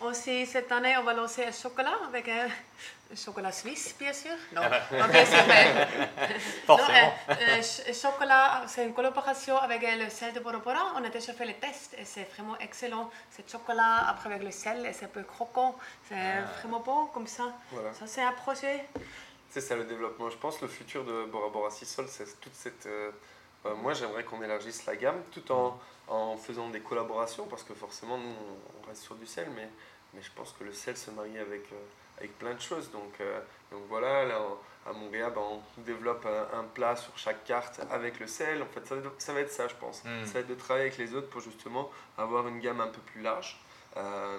[0.00, 2.48] Aussi, cette année, on va lancer un chocolat avec un,
[3.14, 4.32] chocolat suisse, bien sûr.
[4.52, 4.62] Non,
[5.08, 5.86] bien sûr, mais.
[6.66, 7.14] Forcément.
[7.28, 10.92] Non, euh, chocolat, c'est une collaboration avec le sel de Bora Bora.
[10.96, 13.08] On a déjà fait les tests et c'est vraiment excellent.
[13.30, 15.76] C'est chocolat après avec le sel et c'est un peu croquant.
[16.08, 16.42] C'est ah.
[16.58, 17.54] vraiment bon comme ça.
[17.92, 18.84] Ça, c'est un projet.
[19.50, 20.28] C'est ça le développement.
[20.28, 22.86] Je pense que le futur de Bora Bora Sisol, c'est toute cette.
[22.86, 23.12] Euh,
[23.66, 25.78] euh, moi, j'aimerais qu'on élargisse la gamme tout en,
[26.08, 28.34] en faisant des collaborations parce que forcément, nous,
[28.82, 29.68] on reste sur du sel, mais
[30.14, 31.76] mais je pense que le sel se marie avec, euh,
[32.18, 32.90] avec plein de choses.
[32.90, 33.40] Donc, euh,
[33.70, 34.38] donc voilà, là,
[34.86, 38.62] à Montréal, ben, on développe un, plat sur chaque carte avec le sel.
[38.62, 40.04] En fait, ça, ça va être ça, je pense.
[40.04, 40.24] Hmm.
[40.24, 43.00] Ça va être de travailler avec les autres pour justement avoir une gamme un peu
[43.00, 43.60] plus large
[43.96, 44.38] euh,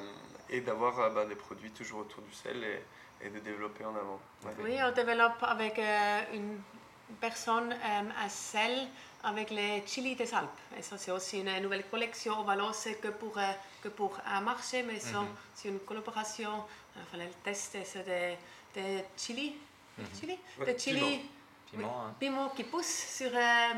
[0.49, 4.19] et d'avoir ben, des produits toujours autour du sel et, et de développer en avant.
[4.63, 5.79] Oui, on développe avec
[6.33, 6.59] une
[7.19, 8.87] personne à sel
[9.25, 10.49] avec les chili des Alpes.
[10.77, 12.35] Et ça, c'est aussi une nouvelle collection.
[12.39, 13.51] On va lancer que pour, euh,
[13.81, 15.27] que pour un marché, mais mhm.
[15.53, 16.63] c'est une collaboration.
[16.95, 18.37] Enfin, le test, c'est des,
[18.73, 19.55] des chili.
[19.97, 20.05] Mhm.
[20.19, 21.21] chili, des chili
[21.71, 22.13] Piment, hein.
[22.19, 23.31] piment, qui poussent sur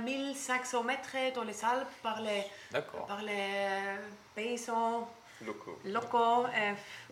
[0.03, 2.43] 1500 euh, mètres dans les Alpes par les,
[3.07, 3.97] par les euh,
[4.35, 5.09] paysans
[5.43, 5.79] locaux.
[5.85, 6.45] locaux.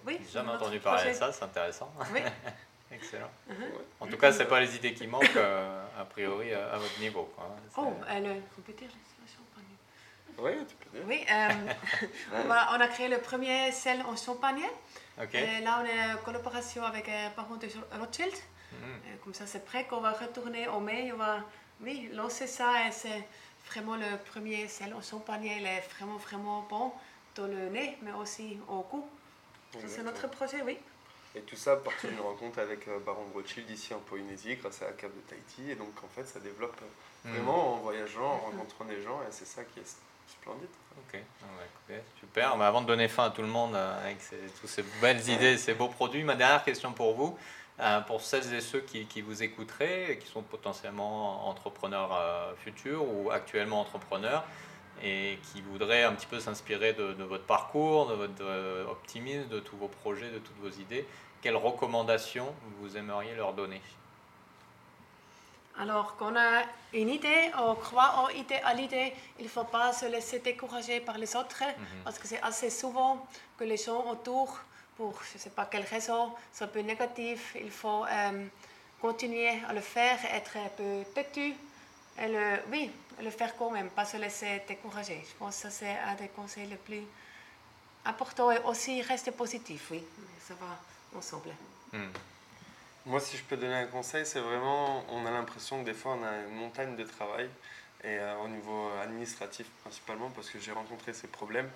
[0.05, 1.91] oui, J'ai jamais entendu parler de ça, c'est intéressant.
[2.13, 2.19] Oui.
[2.95, 3.29] Excellent.
[3.99, 7.29] En tout cas, ce pas les idées qui manquent, euh, a priori, à, votre niveau.
[7.35, 7.55] Quoi.
[7.77, 8.87] Oh, le computer,
[9.27, 9.65] champagne.
[10.37, 11.07] Oui, tu peux dire.
[11.07, 14.63] Oui, euh, on, a créé le premier sel en champagne.
[15.33, 17.67] Et là, on est en collaboration avec un parent de
[17.99, 18.33] Rothschild.
[18.73, 19.17] Mm.
[19.23, 21.11] Comme ça, c'est prêt qu'on va retourner au mai.
[21.13, 21.39] On va
[21.81, 23.27] oui, lancer ça et c'est
[23.69, 25.45] vraiment le premier sel en champagne.
[25.45, 26.91] Il est vraiment, vraiment bon
[27.35, 29.07] dans le nez, mais aussi au goût.
[29.87, 30.77] C'est notre projet, oui.
[31.35, 34.85] Et tout ça partir d'une rencontre avec euh, Baron Rothschild ici en Polynésie grâce à
[34.85, 35.71] la cave de Tahiti.
[35.71, 37.33] Et donc en fait ça développe euh, mm.
[37.33, 40.69] vraiment en voyageant, en rencontrant des gens et c'est ça qui est Splendide.
[40.97, 41.19] Ok,
[42.19, 42.57] super.
[42.57, 44.17] Mais avant de donner fin à tout le monde euh, avec
[44.59, 47.37] toutes ces belles idées, ces beaux produits, ma dernière question pour vous,
[47.79, 52.53] euh, pour celles et ceux qui, qui vous écouteraient, et qui sont potentiellement entrepreneurs euh,
[52.63, 54.45] futurs ou actuellement entrepreneurs,
[55.03, 59.77] et qui voudraient un petit peu s'inspirer de, votre parcours, de votre optimisme, de tous
[59.77, 61.05] vos projets, de toutes vos idées,
[61.41, 63.81] quelles recommandations vous aimeriez leur donner?
[65.77, 68.29] Alors, quand on a une idée, on croit
[68.63, 72.03] à l'idée, il ne faut pas se laisser décourager par les autres, mhm.
[72.03, 73.27] parce que c'est assez souvent
[73.59, 74.57] que les gens autour,
[74.95, 77.55] pour je ne sais pas quelle raison, sont un peu négatifs.
[77.59, 78.45] Il faut euh,
[79.01, 81.53] continuer à le faire, être un peu têtu,
[82.17, 82.89] et le, oui,
[83.21, 85.23] le faire quand même, pas se laisser décourager.
[85.27, 87.03] Je pense que c'est un des conseils les plus
[88.05, 90.03] importants, et aussi rester positif, oui,
[90.39, 91.49] ça va ensemble.
[91.91, 92.11] Hmm.
[93.05, 96.17] Moi, si je peux donner un conseil, c'est vraiment, on a l'impression que des fois,
[96.19, 97.49] on a une montagne de travail,
[98.05, 101.69] et euh, au niveau administratif principalement, parce que j'ai rencontré ces problèmes,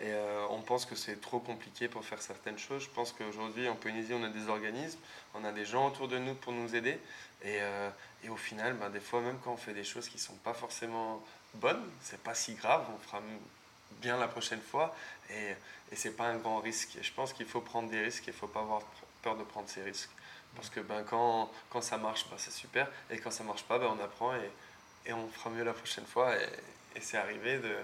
[0.00, 2.84] et euh, on pense que c'est trop compliqué pour faire certaines choses.
[2.84, 4.98] Je pense qu'aujourd'hui, en Polynésie, on a des organismes,
[5.34, 6.98] on a des gens autour de nous pour nous aider,
[7.42, 7.90] et, euh,
[8.22, 10.36] et au final, ben, des fois, même quand on fait des choses qui ne sont
[10.36, 11.22] pas forcément
[11.54, 13.20] bonnes, c'est pas si grave, on fera
[14.00, 14.96] bien la prochaine fois,
[15.30, 15.50] et,
[15.92, 16.96] et c'est pas un grand risque.
[16.96, 18.80] Et je pense qu'il faut prendre des risques, il ne faut pas avoir
[19.22, 20.10] peur de prendre ces risques.
[20.56, 22.88] Parce que ben, quand, quand ça marche, ben, c'est super.
[23.10, 24.50] Et quand ça marche pas, ben, on apprend et,
[25.06, 26.34] et on fera mieux la prochaine fois.
[26.36, 26.48] Et,
[26.96, 27.74] et c'est arrivé de,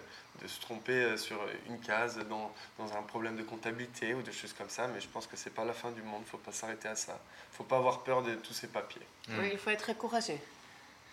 [0.42, 4.52] de, se tromper sur une case dans, dans, un problème de comptabilité ou de choses
[4.52, 4.86] comme ça.
[4.88, 6.22] Mais je pense que c'est pas la fin du monde.
[6.26, 7.18] Il faut pas s'arrêter à ça.
[7.52, 9.02] Il faut pas avoir peur de tous ces papiers.
[9.30, 10.38] Oui, il faut être courageux.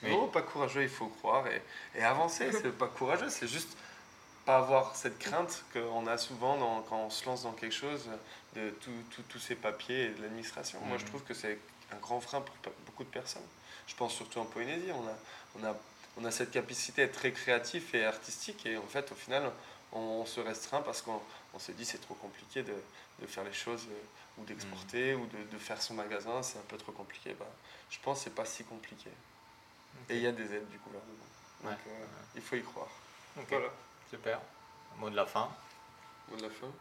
[0.03, 1.61] Non, pas courageux, il faut croire et,
[1.95, 2.51] et avancer.
[2.51, 3.75] c'est pas courageux, c'est juste
[4.45, 8.07] pas avoir cette crainte qu'on a souvent dans, quand on se lance dans quelque chose
[8.55, 8.73] de
[9.29, 10.79] tous ces papiers et de l'administration.
[10.85, 11.09] Moi, je mhm.
[11.09, 11.59] trouve que c'est
[11.91, 12.55] un grand frein pour
[12.85, 13.45] beaucoup de personnes.
[13.87, 14.91] Je pense surtout en Polynésie.
[14.91, 15.17] On a,
[15.59, 15.75] on a,
[16.17, 19.51] on a cette capacité à être très créatif et artistique et en fait, au final,
[19.91, 21.21] on, se restreint parce qu'on
[21.53, 22.73] on se dit c'est trop compliqué de,
[23.21, 25.21] de, faire les choses euh, ou d'exporter mhm.
[25.21, 27.35] ou de, de, faire son magasin, c'est un peu trop compliqué.
[27.39, 27.45] Bah,
[27.89, 29.09] je pense que c'est pas si compliqué.
[30.09, 31.13] Et il y a des aides du gouvernement.
[31.63, 32.05] Donc euh,
[32.35, 32.89] il faut y croire.
[33.35, 33.69] Voilà.
[34.09, 34.39] Super.
[34.97, 35.49] Mot de la fin.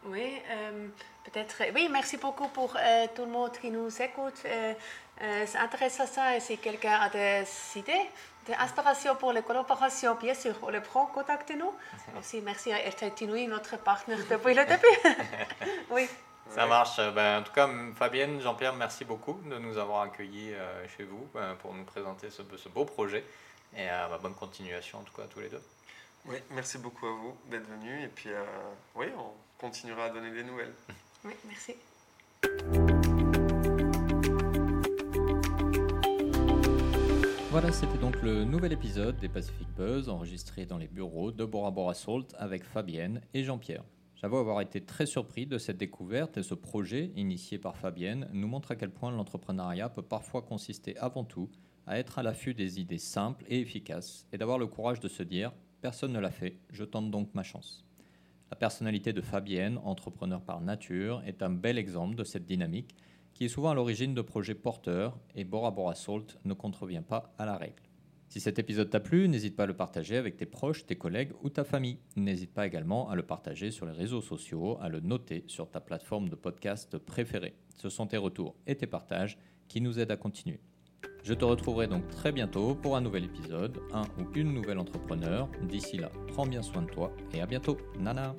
[0.05, 0.89] Oui, euh,
[1.25, 1.63] peut-être.
[1.75, 4.43] Oui, merci beaucoup pour euh, tout le monde qui nous écoute.
[4.45, 4.75] Euh,
[5.47, 6.37] c'est intéressant ça.
[6.37, 7.45] Et si quelqu'un a des
[7.77, 7.93] idées,
[8.47, 11.73] des inspirations pour les collaborations, bien sûr, on les prend, contactez-nous.
[12.19, 15.17] Aussi, merci à RTT notre partenaire depuis le début.
[15.91, 16.09] oui.
[16.51, 16.99] Ça marche.
[17.15, 20.55] Ben, en tout cas, Fabienne, Jean-Pierre, merci beaucoup de nous avoir accueillis
[20.97, 21.29] chez vous
[21.61, 23.25] pour nous présenter ce, ce beau projet.
[23.77, 25.63] Et bah, bonne continuation, en tout cas, à tous les deux.
[26.29, 28.03] Oui, merci beaucoup à vous d'être venu.
[28.03, 28.43] Et puis, euh,
[28.97, 30.73] oui, on continuera à donner des nouvelles.
[31.25, 31.75] Oui, merci.
[37.51, 41.71] Voilà, c'était donc le nouvel épisode des Pacific Buzz enregistré dans les bureaux de Bora
[41.71, 43.85] Bora Salt avec Fabienne et Jean-Pierre.
[44.17, 48.49] J'avoue avoir été très surpris de cette découverte et ce projet initié par Fabienne nous
[48.49, 51.49] montre à quel point l'entrepreneuriat peut parfois consister avant tout
[51.87, 55.23] à être à l'affût des idées simples et efficaces et d'avoir le courage de se
[55.23, 57.85] dire Personne ne l'a fait, je tente donc ma chance.
[58.51, 62.95] La personnalité de Fabienne, entrepreneur par nature, est un bel exemple de cette dynamique
[63.35, 67.35] qui est souvent à l'origine de projets porteurs et Bora Bora Salt ne contrevient pas
[67.39, 67.83] à la règle.
[68.29, 71.33] Si cet épisode t'a plu, n'hésite pas à le partager avec tes proches, tes collègues
[71.43, 71.99] ou ta famille.
[72.17, 75.81] N'hésite pas également à le partager sur les réseaux sociaux, à le noter sur ta
[75.81, 77.55] plateforme de podcast préférée.
[77.77, 80.61] Ce sont tes retours et tes partages qui nous aident à continuer.
[81.27, 85.49] Je te retrouverai donc très bientôt pour un nouvel épisode, un ou une nouvelle entrepreneur.
[85.61, 87.79] D'ici là, prends bien soin de toi et à bientôt.
[87.99, 88.37] Nana